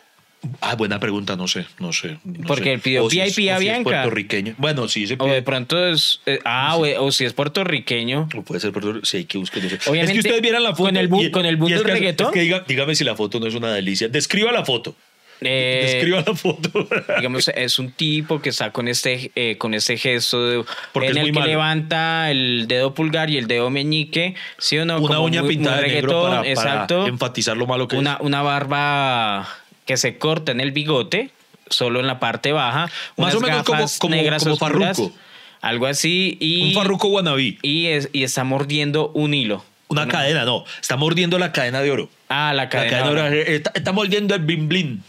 [0.63, 2.17] Ah, buena pregunta, no sé, no sé.
[2.25, 2.73] no Porque sé.
[2.73, 3.83] él pidió O si es- VIP a o si es Bianca.
[3.85, 4.55] puertorriqueño.
[4.57, 5.43] Bueno, sí se O de pide.
[5.43, 6.21] pronto es.
[6.27, 8.29] eh, ah, o, o si es puertorriqueño.
[8.35, 9.05] O puede ser puertorriqueño.
[9.05, 9.63] Sí, hay que buscar.
[9.63, 10.85] Obviamente, es que ustedes vieran la foto.
[10.85, 12.29] con el y- con el boom del reggaetón.
[12.29, 14.09] Es que diga- dígame si la foto no es una delicia.
[14.09, 14.95] Describa la foto.
[15.43, 16.87] Eh, Describa la foto.
[17.17, 21.17] digamos, es un tipo que está con este, eh, con este gesto de- Porque en
[21.19, 21.47] es el que malo.
[21.47, 24.99] levanta el dedo pulgar y el dedo meñique, ¿sí o no?
[24.99, 28.15] una Como uña muy- pintada muy de negro para, para enfatizar lo malo que una,
[28.15, 28.21] es.
[28.21, 29.49] una barba
[29.91, 31.31] que se corta en el bigote,
[31.69, 32.89] solo en la parte baja.
[33.17, 35.17] Más o menos como- gafas como- negras como oscuras, farruco.
[35.61, 36.37] Algo así.
[36.39, 37.59] Y, Un farruco wannabe.
[37.61, 39.65] y, es- y está mordiendo un hilo.
[39.89, 40.65] Una cadena, no.
[40.81, 42.09] Está mordiendo la cadena de oro.
[42.29, 42.99] Ah, la La cadena.
[43.01, 43.51] cadena de oro.
[43.51, 45.03] Está, está mordiendo el blin blin.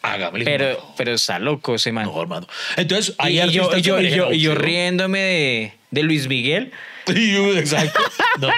[0.00, 0.42] Hágame.
[0.44, 2.06] Pero, pero está loco ese man.
[2.06, 2.46] No, hermano.
[2.78, 3.46] Entonces, y yo,
[3.76, 6.72] yo, yo- yo riéndome de, de Luis Miguel.
[7.10, 8.00] Exacto.
[8.38, 8.50] No,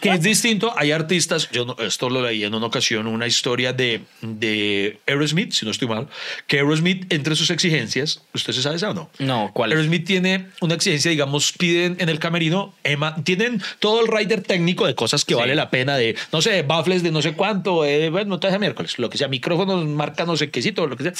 [0.00, 0.72] que es distinto.
[0.76, 5.52] Hay artistas, yo no- esto lo leí en una ocasión, una historia de, de Aerosmith,
[5.52, 6.08] si no estoy mal,
[6.48, 9.10] que Aerosmith, entre sus exigencias, ¿usted se sabe esa o no?
[9.20, 9.76] No, ¿cuál es?
[9.76, 14.88] Aerosmith tiene una exigencia, digamos, piden en el camerino, Emma, tienen todo el rider técnico
[14.88, 15.38] de cosas que Sí.
[15.40, 18.98] vale la pena, de, no sé, baffles de no sé cuánto, eh, bueno, hace miércoles,
[18.98, 21.12] lo que sea, micrófonos, marca no sé qué, lo que sea.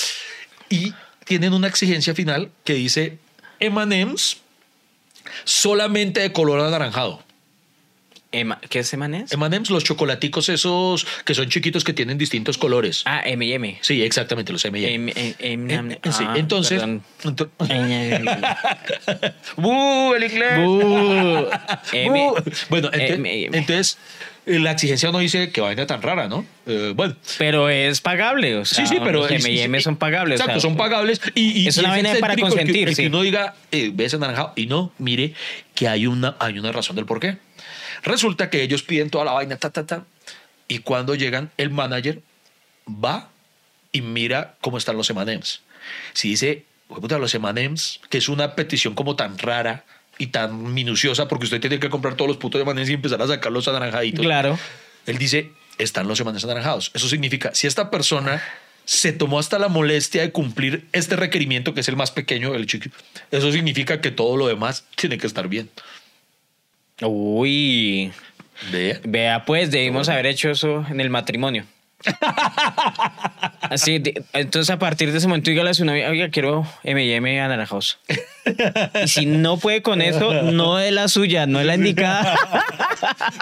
[0.71, 0.93] Y
[1.25, 3.19] tienen una exigencia final que dice
[3.61, 4.39] M&M's
[5.45, 7.23] solamente de color anaranjado.
[8.31, 8.93] ¿Qué es?
[8.93, 13.01] M&M's, los chocolaticos esos que son chiquitos que tienen distintos colores.
[13.07, 13.79] Ah, M&M.
[13.81, 15.11] Sí, exactamente, los M&M.
[15.15, 15.35] Sí,
[16.27, 16.83] ah, entonces,
[19.57, 20.15] ¡Bu!
[20.15, 20.59] El inglés.
[22.69, 23.97] Bueno, entonces
[24.49, 26.45] la exigencia no dice que vaina tan rara, ¿no?
[26.67, 30.41] Eh, bueno, Pero es pagable, o sea, sí, sí, pero los M&M son pagables.
[30.41, 32.95] o Exacto, sea, son pagables y, y Es una vaina para el que- consentir, el
[32.97, 33.07] que, sí.
[33.07, 35.35] uno diga eh, ves anaranjado y no, mire
[35.75, 37.37] que hay una hay una razón del por qué.
[38.03, 40.05] Resulta que ellos piden toda la vaina ta ta ta
[40.69, 42.21] y cuando llegan el manager
[42.89, 43.31] va
[43.93, 45.63] y mira cómo están los M&M's.
[46.13, 49.85] Si dice, "Hijo de puta, los M&M's, que es una petición como tan rara
[50.19, 53.27] y tan minuciosa porque usted tiene que comprar todos los putos M&M's y empezar a
[53.27, 54.25] sacar los anaranjaditos.
[54.25, 54.59] Claro.
[55.07, 56.91] Él dice, están los M&M's anaranjados.
[56.95, 58.43] Eso significa, si esta persona
[58.89, 62.67] se tomó hasta la molestia de cumplir este requerimiento que es el más pequeño del
[62.67, 62.91] chiqui.
[63.31, 65.69] Eso significa que todo lo demás tiene que estar bien.
[67.03, 68.11] Uy.
[68.73, 68.99] Vea.
[69.05, 71.67] Vea, pues debimos haber hecho eso en el matrimonio.
[73.71, 77.41] Así, de- entonces a partir de ese momento dígale a su novia, oiga, quiero M&M
[77.41, 77.99] anaranjados.
[79.05, 82.37] Y si no puede con eso, no es la suya, no es la indicada.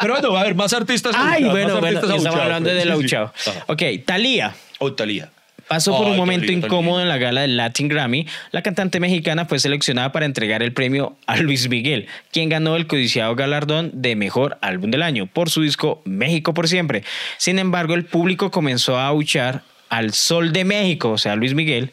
[0.00, 1.14] Pero bueno, va a haber más artistas.
[1.16, 3.50] Ay, bueno, bueno, artistas estamos hablando del Sí, sí.
[3.66, 4.54] Ok, Talía.
[4.78, 5.30] O Thalía.
[5.68, 8.26] Pasó por Ay, un momento incómodo en la gala del Latin Grammy.
[8.52, 12.86] La cantante mexicana fue seleccionada para entregar el premio a Luis Miguel, quien ganó el
[12.86, 17.02] codiciado galardón de Mejor Álbum del Año por su disco México por Siempre.
[17.38, 21.92] Sin embargo, el público comenzó a abuchar al Sol de México, o sea, Luis Miguel,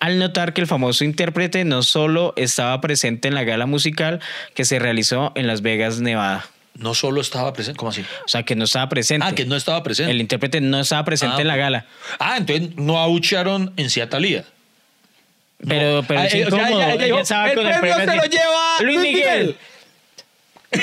[0.00, 4.20] al notar que el famoso intérprete no solo estaba presente en la gala musical
[4.54, 6.46] que se realizó en Las Vegas, Nevada.
[6.76, 8.00] No solo estaba presente, ¿cómo así?
[8.00, 9.24] O sea, que no estaba presente.
[9.26, 10.10] Ah, que no estaba presente.
[10.10, 11.86] El intérprete no estaba presente Ah, en la gala.
[12.18, 14.44] Ah, entonces no abuchearon en sí a Thalía.
[15.66, 16.80] Pero, pero Ah, es eh, incómodo.
[17.18, 19.38] estaba "El premio se lo lleva Luis Luis Miguel.
[19.40, 19.56] Miguel".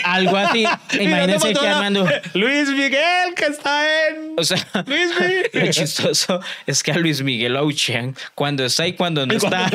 [0.03, 0.65] Algo así.
[0.99, 2.07] Imagínense que Armando.
[2.33, 4.35] Luis Miguel, que está en.
[4.37, 5.49] O sea, Luis Miguel.
[5.53, 9.67] lo chistoso es que a Luis Miguel lo abuchean cuando está y cuando no está.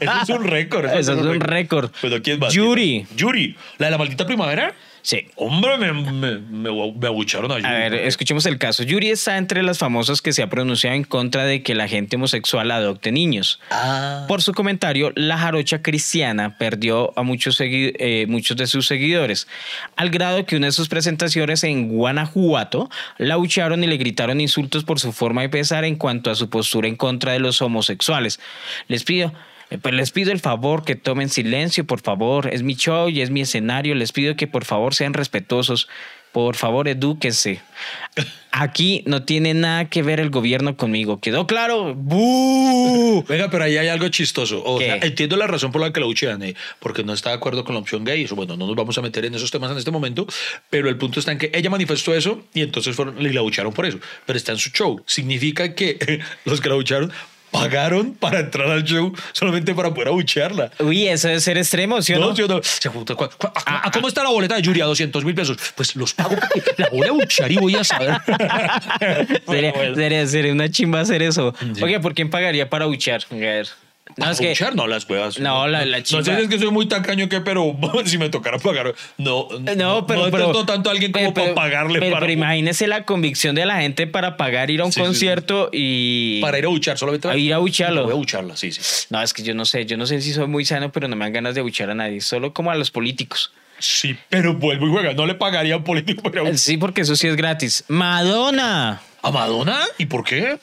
[0.00, 0.86] Eso es un récord.
[0.86, 1.90] Eso es un récord.
[2.00, 2.52] Pero ¿quién más?
[2.52, 3.06] Yuri.
[3.16, 3.56] Yuri.
[3.78, 4.74] ¿La de la maldita primavera?
[5.02, 5.26] Sí.
[5.34, 7.66] Hombre, me, me, me, me abucharon a Yuri.
[7.66, 8.84] A ver, escuchemos el caso.
[8.84, 12.14] Yuri está entre las famosas que se ha pronunciado en contra de que la gente
[12.14, 13.60] homosexual adopte niños.
[13.70, 14.26] Ah.
[14.28, 19.48] Por su comentario, la jarocha cristiana perdió a muchos, eh, muchos de sus seguidores,
[19.96, 22.88] al grado que una de sus presentaciones en Guanajuato
[23.18, 26.48] la abuchearon y le gritaron insultos por su forma de pensar en cuanto a su
[26.48, 28.38] postura en contra de los homosexuales.
[28.86, 29.32] Les pido...
[29.72, 32.48] eh, Pues les pido el favor que tomen silencio, por favor.
[32.52, 33.94] Es mi show y es mi escenario.
[33.94, 35.88] Les pido que por favor sean respetuosos.
[36.32, 37.60] Por favor, edúquense.
[38.52, 41.20] Aquí no tiene nada que ver el gobierno conmigo.
[41.20, 41.94] ¿Quedó claro?
[41.94, 43.22] ¡Bú!
[43.28, 44.62] Venga, pero ahí hay algo chistoso.
[44.64, 44.86] O ¿Qué?
[44.86, 47.64] sea, entiendo la razón por la que la abuchean, eh, porque no está de acuerdo
[47.64, 48.24] con la opción gay.
[48.24, 50.26] Eso, bueno, no nos vamos a meter en esos temas en este momento,
[50.70, 53.74] pero el punto está en que ella manifestó eso y entonces fueron, y la abucharon
[53.74, 53.98] por eso.
[54.24, 55.02] Pero está en su show.
[55.06, 57.12] Significa que los que la abucharon
[57.52, 60.70] pagaron para entrar al show solamente para poder abuchearla.
[60.80, 62.30] Uy, eso debe ser extremo, ¿sí o no?
[62.30, 62.56] No, sí o no.
[62.56, 64.80] O sea, ¿cu- cu- cu- a- ¿Cómo está la boleta de Yuri?
[64.80, 65.56] A 200 mil pesos.
[65.76, 68.16] Pues los pago porque la voy a abuchar y voy a saber.
[69.46, 71.54] Sería, sería- sería una chimba hacer eso.
[71.74, 71.82] Sí.
[71.84, 73.22] Oye, ¿por quién pagaría para buchar?
[73.30, 73.68] A ver.
[74.16, 74.54] No, es que.
[74.74, 75.38] No, las huevas.
[75.38, 76.24] No, la- la No chimba.
[76.24, 77.74] sé si es que soy muy tacaño que, pero
[78.04, 78.94] si me tocara pagar.
[79.16, 79.86] No, No, pero.
[79.86, 83.04] No pero detesto tanto a alguien como pero- para pagarle Pero, para, pero imagínese la
[83.04, 85.06] convicción de la gente para pagar ir a un Sí, sí, sí.
[85.06, 86.40] concierto y.
[86.42, 87.28] para ir a buchar solamente.
[87.28, 88.02] A ir a bucharlo.
[88.04, 88.80] Voy a bucharla, sí, sí.
[89.10, 89.86] No, es que yo no sé.
[89.86, 91.94] Yo no sé si soy muy sano, pero no me dan ganas de buchar a
[91.94, 92.20] nadie.
[92.20, 93.52] Solo como a los políticos.
[93.78, 95.12] Sí, pero vuelvo y juega.
[95.14, 96.58] No le pagaría a un político a buchar.
[96.58, 97.84] Sí, porque eso sí es gratis.
[97.88, 99.00] Madonna.
[99.22, 99.78] ¿A Madonna?
[99.96, 100.58] ¿Y por qué?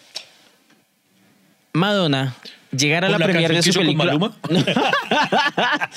[1.73, 2.35] Madonna
[2.71, 4.31] llegar a ¿Por la, la premier de su hizo con película.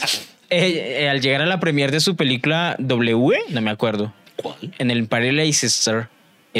[0.54, 4.56] Eh, eh, al llegar a la premier de su película W, no me acuerdo, ¿Cuál?
[4.78, 6.08] en el Imperial Leicester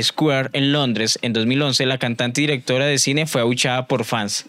[0.01, 4.47] Square en Londres en 2011, la cantante y directora de cine fue abuchada por fans.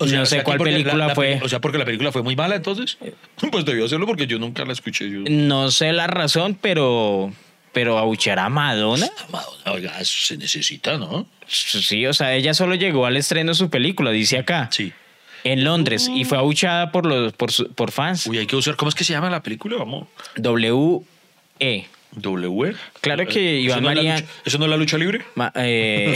[0.00, 1.38] No sé cuál película la- la fue.
[1.44, 2.98] O sea, porque la película fue muy mala, entonces.
[3.52, 5.08] Pues debió hacerlo porque yo nunca la escuché.
[5.08, 5.20] Yo.
[5.28, 7.32] No sé la razón, pero
[7.72, 9.08] pero abuchar a Madonna.
[9.30, 11.26] Madonna, oiga, eso se necesita, ¿no?
[11.46, 14.92] Sí, o sea, ella solo llegó al estreno de su película, dice acá, Sí.
[15.44, 18.26] en Londres y fue abuchada por los por, su- por fans.
[18.26, 18.76] Uy, hay que usar.
[18.76, 19.76] ¿Cómo es que se llama la película?
[19.78, 20.06] Vamos.
[20.36, 21.00] W
[21.60, 21.86] E.
[22.12, 22.74] W.
[23.02, 25.22] Claro que ¿Eso Iván no es la María- lucha- ¿Eso no es la lucha libre?
[25.34, 26.14] Ma- eh,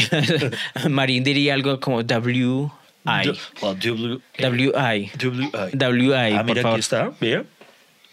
[0.90, 2.68] Marín diría algo como W I.
[3.04, 3.22] Ah,
[3.60, 4.20] W.
[4.38, 5.10] W I.
[5.14, 6.08] W.
[6.08, 6.76] I, Ah, por mira, favor.
[6.76, 7.10] aquí está.
[7.20, 7.44] Vea.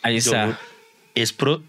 [0.01, 0.59] Ahí está.
[1.15, 1.61] Es pro.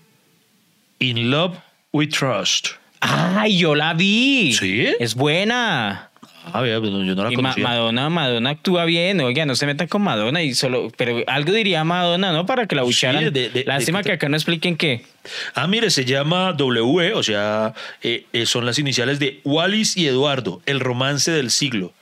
[1.03, 1.57] In Love
[1.93, 2.69] We Trust.
[3.01, 4.53] ¡Ay, yo la vi!
[4.53, 4.87] ¿Sí?
[5.01, 6.11] Es buena.
[6.53, 7.55] Ah, yo no la Y Ma-.
[7.57, 9.19] Madonna, Madonna actúa bien.
[9.21, 10.93] Oiga, no se metan con Madonna y solo.
[10.99, 12.45] Pero algo diría Madonna, ¿no?
[12.45, 13.33] Para que la bucharan.
[13.33, 15.07] de- Lástima de- que acá no expliquen qué.
[15.55, 17.73] Ah, mire, se llama W, o sea,
[18.03, 21.95] eh, eh, son las iniciales de Wallis y Eduardo, el romance del siglo.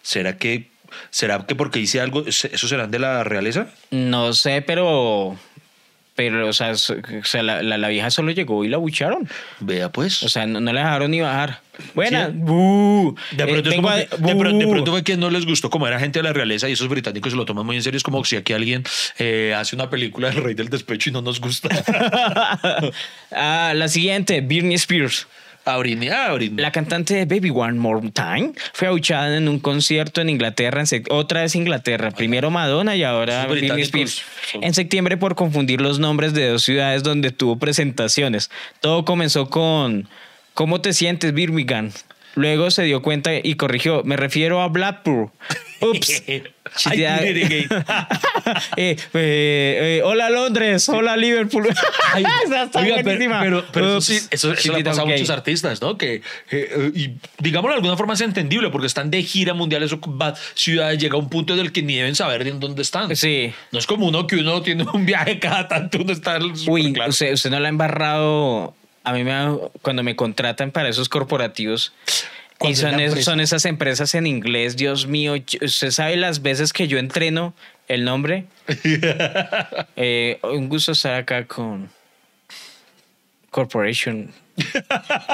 [0.00, 0.68] ¿Será que,
[1.10, 3.66] será que porque hice algo, eso serán de la realeza?
[3.90, 5.36] No sé, pero.
[6.18, 9.28] Pero, o sea, so- o sea, la, la- la vieja solo llegó y la bucharon.
[9.60, 10.24] Vea pues.
[10.24, 11.60] O sea, no, no la dejaron ni bajar.
[11.94, 12.26] Buena.
[12.26, 12.32] Sí.
[12.34, 13.14] Bu.
[13.30, 16.00] de Eh, pronto, como de, pronto, de pronto fue que no les gustó como era
[16.00, 17.96] gente de la realeza y esos británicos se lo toman muy en serio.
[17.98, 18.82] Es como si aquí alguien
[19.20, 21.68] eh, hace una película del rey del despecho y no nos gusta.
[23.30, 25.26] Ah, la siguiente, Britney Spears.
[26.56, 31.04] La cantante de Baby One More Time fue abuchada en un concierto en Inglaterra, en
[31.10, 32.10] otra vez Inglaterra.
[32.10, 34.22] Primero Madonna y ahora Britney Spears.
[34.54, 38.50] En septiembre por confundir los nombres de dos ciudades donde tuvo presentaciones.
[38.80, 40.08] Todo comenzó con
[40.58, 41.92] ¿Cómo te sientes, Birmingham?
[42.34, 44.02] Luego se dio cuenta y corrigió.
[44.02, 45.30] Me refiero a Blackpool.
[45.80, 46.22] Ups.
[46.86, 47.84] I did it again.
[48.76, 51.68] Eh, eh, eh, hola Londres, hola Liverpool.
[52.12, 53.40] Ay, está oiga, pero, buenísima.
[53.40, 54.04] pero, pero eso, Ups.
[54.06, 55.16] sí, eso, eso le pasa a okay.
[55.16, 55.98] muchos artistas, ¿no?
[55.98, 59.82] Que, eh, eh, y digámoslo de alguna forma es entendible porque están de gira mundial,
[59.82, 62.82] eso va ciudades, llega a un punto en el que ni deben saber en dónde
[62.82, 63.14] están.
[63.14, 63.52] Sí.
[63.72, 67.10] No es como uno que uno tiene un viaje cada tanto, uno está Uy, claro.
[67.10, 68.74] usted, usted no la ha embarrado.
[69.04, 69.32] A mí me
[69.82, 71.92] cuando me contratan para esos corporativos.
[72.60, 75.34] Y son, es- son esas empresas en inglés, Dios mío.
[75.62, 77.54] Usted sabe las veces que yo entreno
[77.88, 78.46] el nombre.
[79.96, 81.88] Eh, un gusto estar acá con
[83.50, 84.30] Corporation.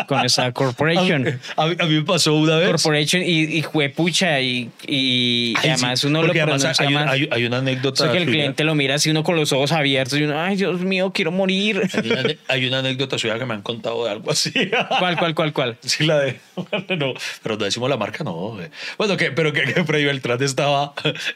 [0.07, 1.41] Con esa Corporation.
[1.57, 2.69] A, mí- a mí me pasó una vez.
[2.71, 7.11] Corporation y, y juepucha y, y Ay, además sí, uno lo además pronuncia hay, más.
[7.11, 8.05] hay- hay una O anécdota.
[8.05, 8.33] sea, que el suya.
[8.37, 11.33] cliente lo mira así uno con los ojos abiertos y uno, ay Dios mío, quiero
[11.33, 11.83] morir.
[11.95, 14.53] Hay una, hay una anécdota suya que me han contado de algo así.
[14.99, 15.77] ¿Cuál, cuál, cuál, cuál?
[15.83, 16.39] Sí, la de.
[16.97, 18.61] No, pero no decimos la marca, no.
[18.61, 18.71] eh.
[18.99, 20.93] Bueno, que, pero que, que Freddy Beltrán estaba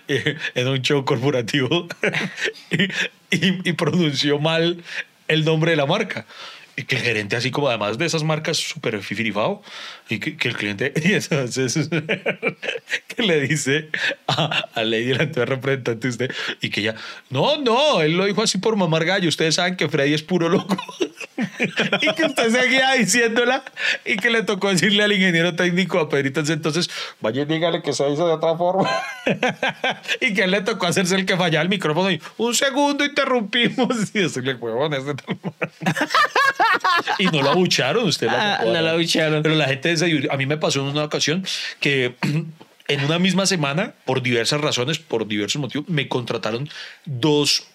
[0.07, 1.89] eh, en un show corporativo
[2.71, 4.83] y, y- y pronunció mal
[5.27, 6.27] el nombre de la marca.
[6.79, 9.63] Y que el gerente, así como además de esas marcas súper fifirifado,
[10.09, 11.91] y que, que el cliente, y entonces,
[13.09, 13.89] que le dice
[14.29, 16.95] a, a Lady, la anterior representante, usted, y que ella,
[17.31, 19.29] no, no, él lo dijo así por mamar gallo.
[19.29, 20.77] Ustedes saben que Freddy es puro loco.
[22.03, 23.63] y que usted seguía diciéndola
[24.05, 27.93] y que le tocó decirle al ingeniero técnico a Pedrito entonces vaya y dígale que
[27.93, 28.89] se hizo de otra forma
[30.21, 33.89] y que él le tocó hacerse el que fallaba el micrófono y un segundo interrumpimos
[34.15, 35.37] y decirle huevón ese tal".
[37.19, 39.43] y no lo abucharon usted la Ah, no lo abucharon.
[39.43, 40.33] pero la gente divirtió.
[40.33, 41.45] a mí me pasó en una ocasión
[41.81, 42.15] que
[42.89, 46.69] en una misma semana por diversas razones por diversos motivos me contrataron
[47.05, 47.67] dos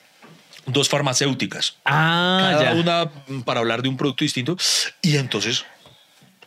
[0.65, 2.79] dos farmacéuticas Ah, cada ya.
[2.79, 3.11] una
[3.45, 4.57] para hablar de un producto distinto.
[5.01, 5.65] Y entonces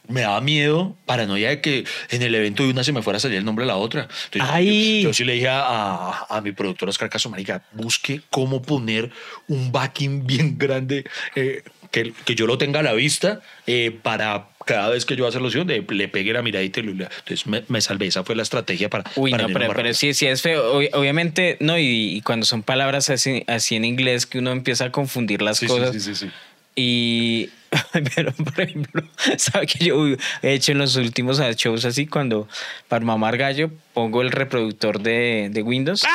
[0.08, 3.20] me daba miedo, paranoia de que en el evento de una se me fuera a
[3.20, 4.02] salir el nombre de la otra.
[4.26, 5.02] Entonces, Ay.
[5.02, 9.10] Yo, yo sí le dije a, a, mi productora Oscar Caso, marica, busque cómo poner
[9.48, 11.04] un backing bien grande,
[11.34, 15.26] eh, que, que yo lo tenga a la vista eh, para cada vez que yo
[15.26, 16.90] haga la loción, le, le pegue la miradita y lo.
[16.92, 19.04] Entonces me, me salvé, esa fue la estrategia para...
[19.16, 20.78] Uy, para no, pero, pero sí, sí es feo.
[20.82, 24.84] Ob- obviamente, no, y, y cuando son palabras así, así en inglés que uno empieza
[24.84, 25.92] a confundir las Sí, sí, cosas.
[25.92, 26.30] sí, sí, sí.
[26.78, 27.48] Y,
[28.14, 29.02] pero por ejemplo,
[29.38, 30.04] ¿sabe que yo
[30.42, 32.06] he hecho en los últimos shows así?
[32.06, 32.46] Cuando
[32.88, 36.02] para mamar gallo pongo el reproductor de, de Windows.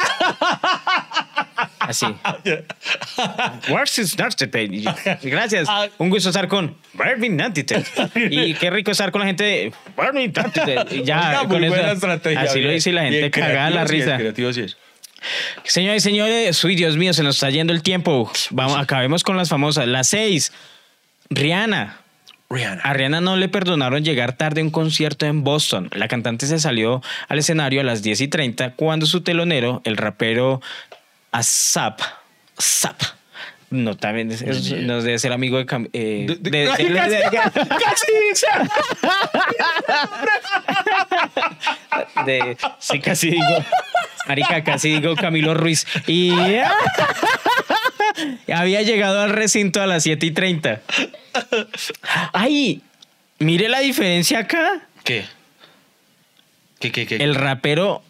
[1.81, 2.05] Así.
[3.69, 4.15] Where's
[5.23, 5.67] Gracias.
[5.97, 7.31] Un gusto estar con Bernie.
[8.15, 10.31] Y qué rico estar con la gente de Bernie
[11.03, 12.41] ya, muy con eso, buena estrategia.
[12.41, 14.17] así lo dice y la gente bien cagada la creativo sí es, risa.
[14.17, 14.77] creativo sí es.
[15.63, 18.31] Señores y señores, uy, Dios mío, se nos está yendo el tiempo.
[18.51, 19.87] Vamos, acabemos con las famosas.
[19.87, 20.51] Las seis.
[21.29, 21.99] Rihanna.
[22.49, 22.81] Rihanna.
[22.81, 25.89] A Rihanna no le perdonaron llegar tarde a un concierto en Boston.
[25.93, 29.95] La cantante se salió al escenario a las 10 y 30 cuando su telonero, el
[29.95, 30.61] rapero
[31.31, 32.01] Asap,
[32.57, 33.01] Asap,
[33.69, 35.65] no, también es- es- no debe ser amigo de...
[35.65, 36.65] Cam- eh, De- de- de-
[37.79, 38.11] casi-
[42.79, 43.65] sí, casi digo,
[44.27, 45.85] marica, casi digo Camilo Ruiz.
[46.07, 46.31] Y
[48.53, 50.81] había llegado al recinto a las 7 y 30.
[52.33, 52.81] Ay,
[53.39, 54.81] mire la diferencia acá.
[55.03, 55.25] ¿Qué?
[56.79, 57.15] ¿Qué, qué, qué?
[57.17, 58.03] El rapero,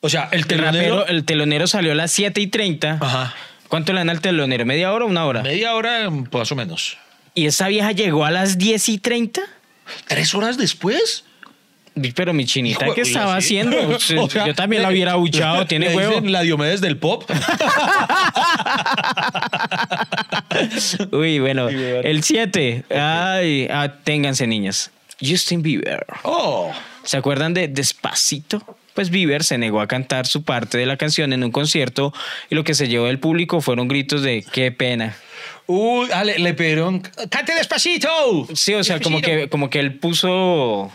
[0.00, 1.06] o sea, el el telonero...
[1.06, 2.98] el telonero salió a las 7 y 30.
[3.00, 3.34] Ajá.
[3.68, 4.64] ¿Cuánto le dan al telonero?
[4.64, 5.42] ¿Media hora o una hora?
[5.42, 6.96] Media hora, más o menos.
[7.34, 9.42] ¿Y esa vieja llegó a las 10 y 30?
[10.06, 11.24] ¿Tres horas después?
[12.14, 13.58] Pero mi chinita, ¿qué estaba sí.
[13.58, 13.76] haciendo?
[14.18, 16.20] O sea, Yo también la hubiera buchado, tiene huevo.
[16.20, 17.28] la Diomedes del pop.
[21.12, 21.68] Uy, bueno.
[21.68, 22.84] el 7.
[22.90, 24.90] Ay, ah, ténganse niñas.
[25.20, 26.06] Justin Bieber.
[26.22, 26.72] Oh.
[27.02, 28.77] ¿Se acuerdan de Despacito?
[28.98, 32.12] Pues Bieber se negó a cantar su parte de la canción en un concierto
[32.50, 35.16] y lo que se llevó del público fueron gritos de qué pena.
[35.68, 36.98] Uy, ah, le, le pidieron...
[37.30, 38.08] ¡Cante despacito!
[38.54, 40.90] Sí, o sea, como que, como que él puso.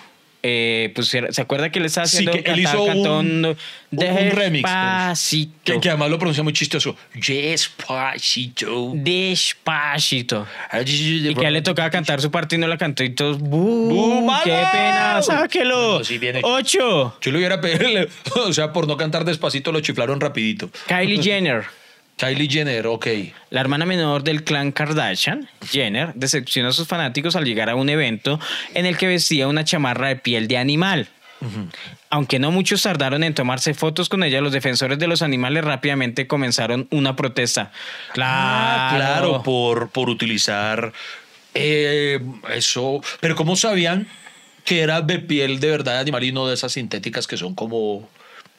[0.46, 2.44] Eh, pusiera- ¿Se acuerda que él estaba Sí, haciendo?
[2.44, 5.38] que él hizo un- un remix, pues.
[5.64, 6.96] Que, que además lo pronuncia muy chistoso.
[7.16, 8.92] Despacito.
[8.96, 10.46] Despacito.
[10.86, 13.12] Y Y que a él le tocaba cantar su parte y no la cantó y
[13.12, 13.38] todos.
[14.44, 15.22] ¡Qué pena!
[15.22, 16.00] ¡Sáquelo!
[16.00, 16.20] No, sí.
[16.44, 17.18] ¡Ocho!
[17.22, 20.70] Yo le hubiera pedido, o sea, por no cantar despacito lo chiflaron rapidito.
[20.88, 21.64] Kylie Jenner.
[22.18, 23.08] Kylie Jenner, ok.
[23.50, 27.90] La hermana menor del clan Kardashian, Jenner, decepcionó a sus fanáticos al llegar a un
[27.90, 28.40] evento
[28.74, 31.08] en el que vestía una chamarra de piel de animal.
[32.10, 36.26] Aunque no muchos tardaron en tomarse fotos con ella, los defensores de los animales rápidamente
[36.26, 37.72] comenzaron una protesta.
[38.14, 40.94] Claro, Ah, claro, por, por utilizar
[41.54, 42.20] eh,
[42.54, 43.02] eso.
[43.20, 44.08] Pero ¿cómo sabían
[44.64, 47.56] que era de piel de verdad de animal y no de esas sintéticas que son
[47.56, 48.08] como,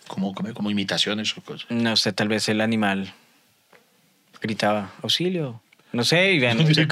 [0.07, 1.67] como, como, como imitaciones o cosas.
[1.71, 3.15] No sé, tal vez el animal
[4.45, 5.61] gritaba auxilio.
[5.93, 6.87] No sé, y vean, auxilio.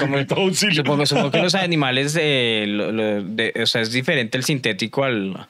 [0.75, 5.03] supongo, supongo que los animales, eh, lo- lo- de- o sea, es diferente el sintético
[5.03, 5.47] al,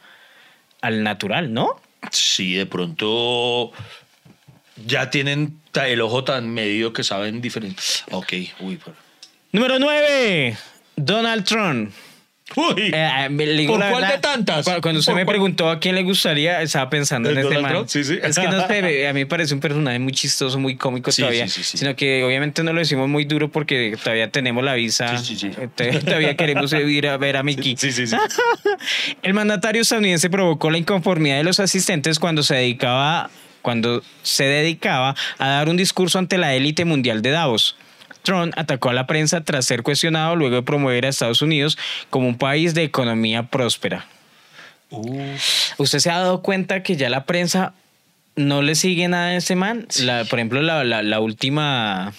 [0.81, 1.79] al natural, ¿no?
[2.11, 3.71] Sí, de pronto
[4.85, 7.81] ya tienen el ojo tan medido que saben diferente.
[8.11, 8.97] Ok, uy, pero-
[9.53, 10.57] Número 9.
[10.95, 11.91] Donald Trump.
[12.55, 14.65] Uy, Eh, le ¿Por cuál verdad, de tantas?
[14.65, 15.33] cu- Cuando usted ¿Por me cuál?
[15.35, 17.71] preguntó a quién le gustaría, estaba pensando en ¿El este man.
[17.71, 17.87] Trump?
[17.87, 18.19] Sí, sí.
[18.21, 21.21] Es que no sé, a mí me parece un personaje muy chistoso, muy cómico Sí,
[21.21, 21.47] todavía.
[21.47, 21.77] sí, sí, sí.
[21.77, 25.17] Sino que obviamente no lo decimos muy duro porque todavía tenemos la visa.
[25.17, 25.51] Sí, sí, sí.
[25.79, 27.75] Eh, todavía- queremos ir a ver a Mickey.
[27.77, 28.15] sí, sí, sí.
[29.23, 33.29] El mandatario estadounidense provocó la inconformidad de los asistentes cuando se dedicaba,
[33.61, 37.77] cuando se dedicaba a dar un discurso ante la élite mundial de Davos.
[38.23, 41.77] Trump atacó a la prensa tras ser cuestionado luego de promover a Estados Unidos
[42.09, 44.05] como un país de economía próspera.
[45.77, 47.73] ¿Usted se ha dado cuenta que ya la prensa
[48.35, 49.87] no le sigue nada a ese man?
[50.01, 52.13] La- por ejemplo, la, la- la última...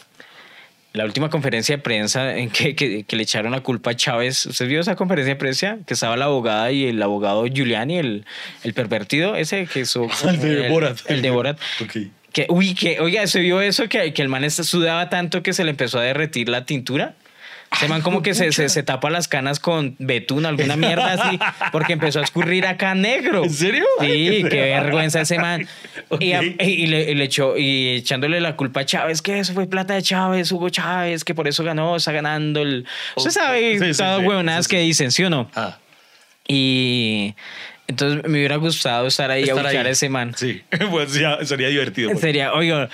[0.92, 4.46] La última conferencia de prensa en que, que- que le echaron la culpa a Chávez.
[4.46, 5.78] ¿Usted vio esa conferencia de prensa?
[5.88, 8.24] Que estaba la abogada y el abogado Giuliani, el,
[8.62, 10.98] el pervertido, ese que su, El de Borat.
[11.10, 11.58] El, de Borat.
[12.34, 13.88] Que, uy, que, oiga, ¿se vio eso?
[13.88, 17.14] Que, que el man está- sudaba tanto que se le empezó a derretir la tintura.
[17.72, 21.38] Ese man como que se, se, se tapa las canas con betún, alguna mierda así,
[21.72, 23.42] porque empezó a escurrir acá negro.
[23.42, 23.84] ¿En serio?
[24.00, 25.66] Sí, qué vergüenza ese man.
[26.20, 29.54] Y, a- y le, y le echó, y echándole la culpa a Chávez, que eso
[29.54, 32.84] fue plata de Chávez, Hugo Chávez, que por eso ganó, está ganando el...
[33.16, 35.50] Usted sabe Sí, sí, todas sí, huevonadas que dicen, ¿sí o no?
[35.56, 35.78] Ah,
[36.46, 37.34] Y
[37.86, 39.88] entonces me hubiera gustado estar ahí estar a buchar ahí.
[39.88, 40.32] a ese man.
[40.36, 42.08] Sí, pues ya sería divertido.
[42.10, 42.88] porque- Sería, oiga,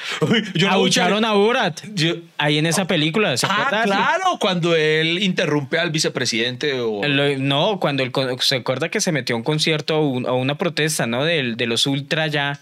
[0.55, 3.36] yo no abucharon a Borat Yo- ahí en esa película.
[3.36, 7.03] ¿se Ah, claro, cuando él interrumpe al vicepresidente o...
[7.07, 10.57] Lo- no, cuando el, se acuerda que se metió a un concierto o un- una
[10.57, 11.24] protesta, ¿no?
[11.24, 12.59] De, de los ultra ya,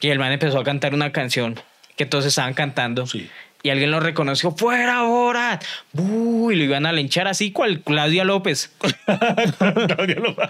[0.00, 1.60] que el man empezó a cantar una canción
[1.96, 3.06] que todos estaban cantando.
[3.06, 3.28] Sí.
[3.62, 5.64] Y alguien lo reconoció, fuera Borat.
[5.92, 6.52] ¡Bu!
[6.52, 8.70] Y lo iban a linchar así cual Claudia López.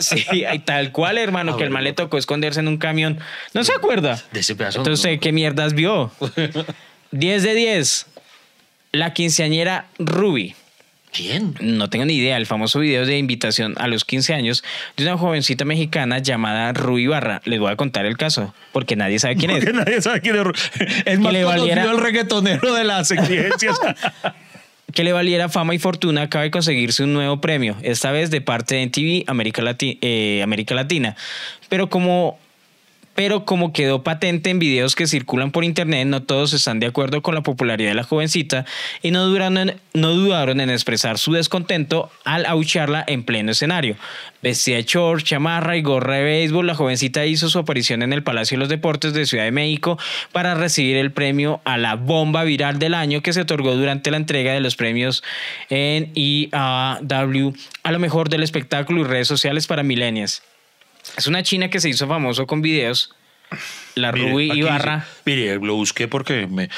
[0.00, 3.18] Sí, ahí tal cual, hermano, que el man le tocó esconderse en un camión.
[3.54, 4.22] ¿No se acuerda?
[4.32, 4.78] De ese pedazo.
[4.78, 5.18] Entonces.
[5.20, 6.12] ¿qué mierdas vio?
[7.10, 8.06] 10 de 10.
[8.92, 10.54] La quinceañera Ruby.
[11.12, 11.54] ¿Quién?
[11.60, 12.36] No tengo ni idea.
[12.36, 14.62] El famoso video de invitación a los 15 años
[14.96, 17.40] de una jovencita mexicana llamada Ruby Barra.
[17.44, 19.64] Les voy a contar el caso, porque nadie sabe quién es.
[19.64, 20.70] Porque nadie sabe quién es.
[21.06, 23.78] Es más le valiera- el reggaetonero de las exigencias.
[24.90, 28.40] Que le valiera fama y fortuna, acaba de conseguirse un nuevo premio, esta vez de
[28.40, 31.14] parte de TV América, Lati- eh, América Latina.
[31.68, 32.38] Pero como,
[33.18, 37.20] pero como quedó patente en videos que circulan por internet, no todos están de acuerdo
[37.20, 38.64] con la popularidad de la jovencita
[39.02, 43.96] y no, dudaron en expresar su descontento al aucharla en pleno escenario.
[44.40, 48.22] Vestida de short, chamarra y gorra de béisbol, la jovencita hizo su aparición en el
[48.22, 49.98] Palacio de los Deportes de Ciudad de México
[50.30, 54.18] para recibir el premio a la bomba viral del año que se otorgó durante la
[54.18, 55.24] entrega de los premios
[55.70, 57.52] en IAW
[57.82, 60.40] a lo mejor del espectáculo y redes sociales para millennials.
[61.16, 63.10] Es una china que se hizo famoso con videos.
[63.94, 64.96] La Mire, Ruby Ibarra.
[64.96, 66.68] dice- Mire, lo busqué porque me.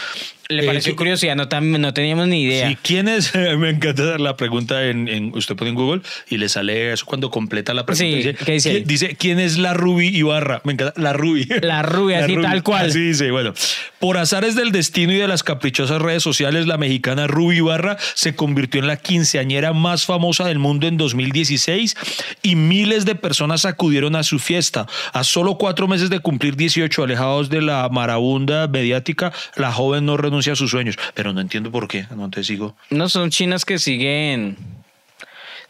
[0.48, 2.68] Le Eh, pareció curiosidad, no, tam- no teníamos ni idea.
[2.68, 3.32] Sí, ¿quién es?
[3.58, 7.06] Me encanta dar la pregunta en, en- usted pone en Google y le sale eso
[7.06, 8.30] cuando completa la pregunta.
[8.30, 8.70] Sí, ¿qué dice?
[8.70, 10.60] ¿quién, dice, ¿quién es la Ruby Ibarra?
[10.64, 11.46] Me encanta, la Ruby.
[11.62, 12.86] La Ruby, así tal cual.
[12.86, 13.52] Así dice, bueno.
[14.00, 18.34] Por azares del destino y de las caprichosas redes sociales, la mexicana Ruby Ibarra se
[18.34, 21.94] convirtió en la quinceañera más famosa del mundo en 2016
[22.42, 24.86] y miles de personas acudieron a su fiesta.
[25.12, 30.16] A solo cuatro meses de cumplir 18, alejados de la marabunda mediática, la joven no
[30.16, 30.96] renuncia a sus sueños.
[31.12, 32.74] Pero no entiendo por qué, no te sigo.
[32.88, 34.56] No son chinas que siguen.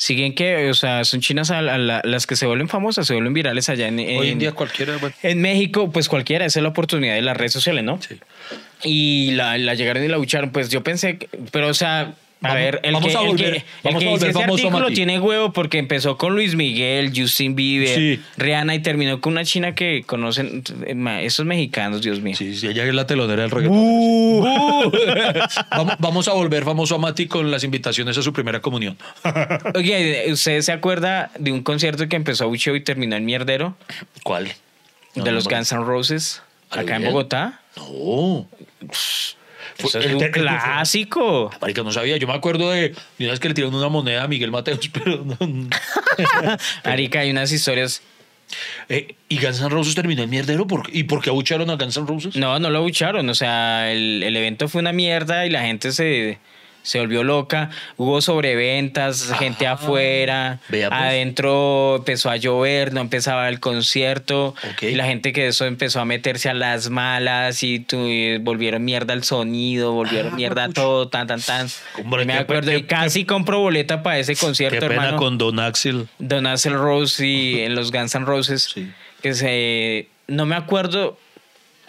[0.01, 3.13] Siguen que, o sea, son chinas a, a la- las que se vuelven famosas, se
[3.13, 4.97] vuelven virales allá en, Hoy en en- día cualquiera...
[4.97, 8.01] bueno, En México, pues cualquiera, esa es la oportunidad de las redes sociales, ¿no?
[8.01, 8.17] sí.
[8.83, 12.55] Y la, la llegaron y la lucharon, pues yo pensé, que- pero o sea, a
[12.55, 14.79] ver, el vamos que, a el volver- que- el vamos que a dice ese artículo
[14.81, 14.95] Mati.
[14.95, 18.21] tiene huevo porque empezó con Luis Miguel, Justin Bieber, Sí.
[18.39, 22.35] Rihanna y terminó con una china que conocen, eh, esos mexicanos, Dios mío.
[22.37, 23.77] Sí, sí, ella es la telonera del reggaetón.
[25.71, 28.97] vamos, vamos a volver famoso a Mati con las invitaciones a su primera comunión.
[29.75, 33.77] Oye, ¿usted se acuerda de un concierto que empezó a Ucho y terminó en mierdero?
[34.23, 34.47] ¿Cuál?
[35.15, 35.57] De no, los no.
[35.57, 37.05] Guns N' Roses, ¿A acá en?
[37.05, 37.61] Bogotá.
[37.77, 38.47] No.
[39.85, 41.51] Eso es un clásico.
[41.61, 42.17] Marica, no sabía.
[42.17, 44.89] Yo me acuerdo de, de una vez que le tiraron una moneda a Miguel Mateos,
[44.93, 45.37] pero no.
[45.41, 45.69] no.
[46.85, 48.03] Arica, hay unas historias.
[48.89, 50.67] Eh, ¿Y Guns N' Roses terminó en mierdero?
[50.67, 50.91] ¿Por?
[50.93, 52.37] ¿Y por qué abucharon a Guns N' Roses?
[52.37, 53.29] No, no lo bucharon.
[53.29, 56.39] O sea, el, el evento fue una mierda y la gente se,
[56.83, 61.01] se volvió loca, hubo sobreventas, gente afuera, vea, pues.
[61.01, 66.05] adentro empezó a llover, no empezaba el concierto, y la gente que eso empezó a
[66.05, 68.09] meterse a las malas y, tu-
[68.41, 70.81] volvieron mierda el sonido, volvieron Ah, mierda pucha.
[70.81, 71.67] todo, tan, tan, tan.
[72.03, 75.17] Hombre, me qué- acuerdo, qué- y casi compro boleta para ese concierto, Qué pena hermano.
[75.19, 76.09] con Don Axel.
[76.19, 78.91] Don Axel Rose y en los Guns N' Roses, Sí.
[79.23, 80.09] que se...
[80.29, 81.19] No me acuerdo,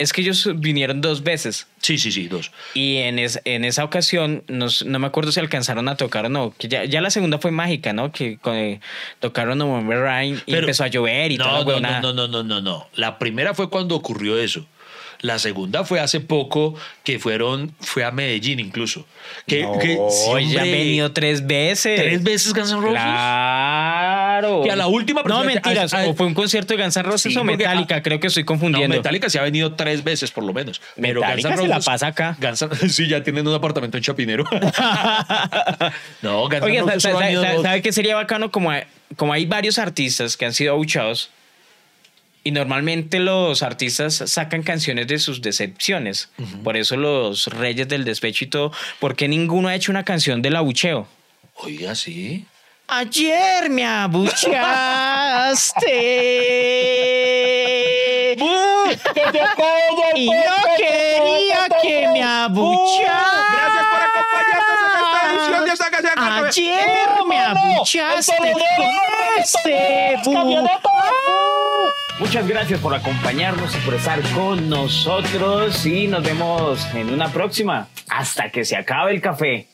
[0.01, 1.67] es que ellos vinieron dos veces.
[1.81, 2.51] Sí, sí, sí, dos.
[2.73, 6.29] Y en, es- en esa ocasión, nos- no me acuerdo si alcanzaron a tocar o
[6.29, 6.53] no.
[6.57, 8.11] Que ya, ya la segunda fue mágica, ¿no?
[8.11, 8.79] Que con- eh,
[9.19, 12.01] tocaron November Rain y Pero- empezó a llover y no, la no, huevonada.
[12.01, 12.87] no, no, no, no, no.
[12.95, 14.65] La primera fue cuando ocurrió eso.
[15.21, 19.05] La segunda fue hace poco que fueron, fue a Medellín incluso.
[19.45, 21.99] Que, No, que sí, ya han venido tres veces.
[22.01, 22.99] tres veces Guns N' Roses.
[23.01, 24.65] Claro.
[24.65, 25.93] Y a la última No, mentiras.
[25.93, 28.01] a- a- o fue un concierto de Guns N' Roses Sí, o Metallica.
[28.01, 28.95] Creo que estoy No, confundiendo.
[28.95, 30.81] Metallica se ha venido tres veces por lo menos.
[30.99, 32.35] Pero Metallica Guns N' se la Roses- pasa acá.
[32.41, 34.43] Guns N- sí, ya tienen un apartamento en Chapinero.
[36.21, 37.61] no, Guns N' Oye, Roses ¿sabe, dos.
[37.61, 38.51] sabe qué sería bacano?
[38.51, 38.71] Como
[39.17, 41.29] como hay varios artistas que han sido abuchados
[42.43, 46.29] y normalmente los artistas sacan canciones de sus decepciones.
[46.63, 48.71] Por eso los reyes del despecho y todo.
[48.99, 51.07] ¿Por qué ninguno ha hecho una canción del abucheo?
[51.55, 52.45] Oiga, sí.
[52.87, 54.31] Ayer me abucheaste.
[60.15, 60.35] y no
[60.77, 63.31] quería que me abuchearas.
[63.51, 65.71] Gracias por acompañarnos en esta edición de
[66.09, 66.47] acabe.
[66.47, 68.35] Ayer me abuchaste
[68.77, 68.89] con
[69.37, 70.17] este
[72.21, 77.87] Muchas gracias por acompañarnos y por estar con nosotros y nos vemos en una próxima.
[78.09, 79.67] Hasta que se acabe el café.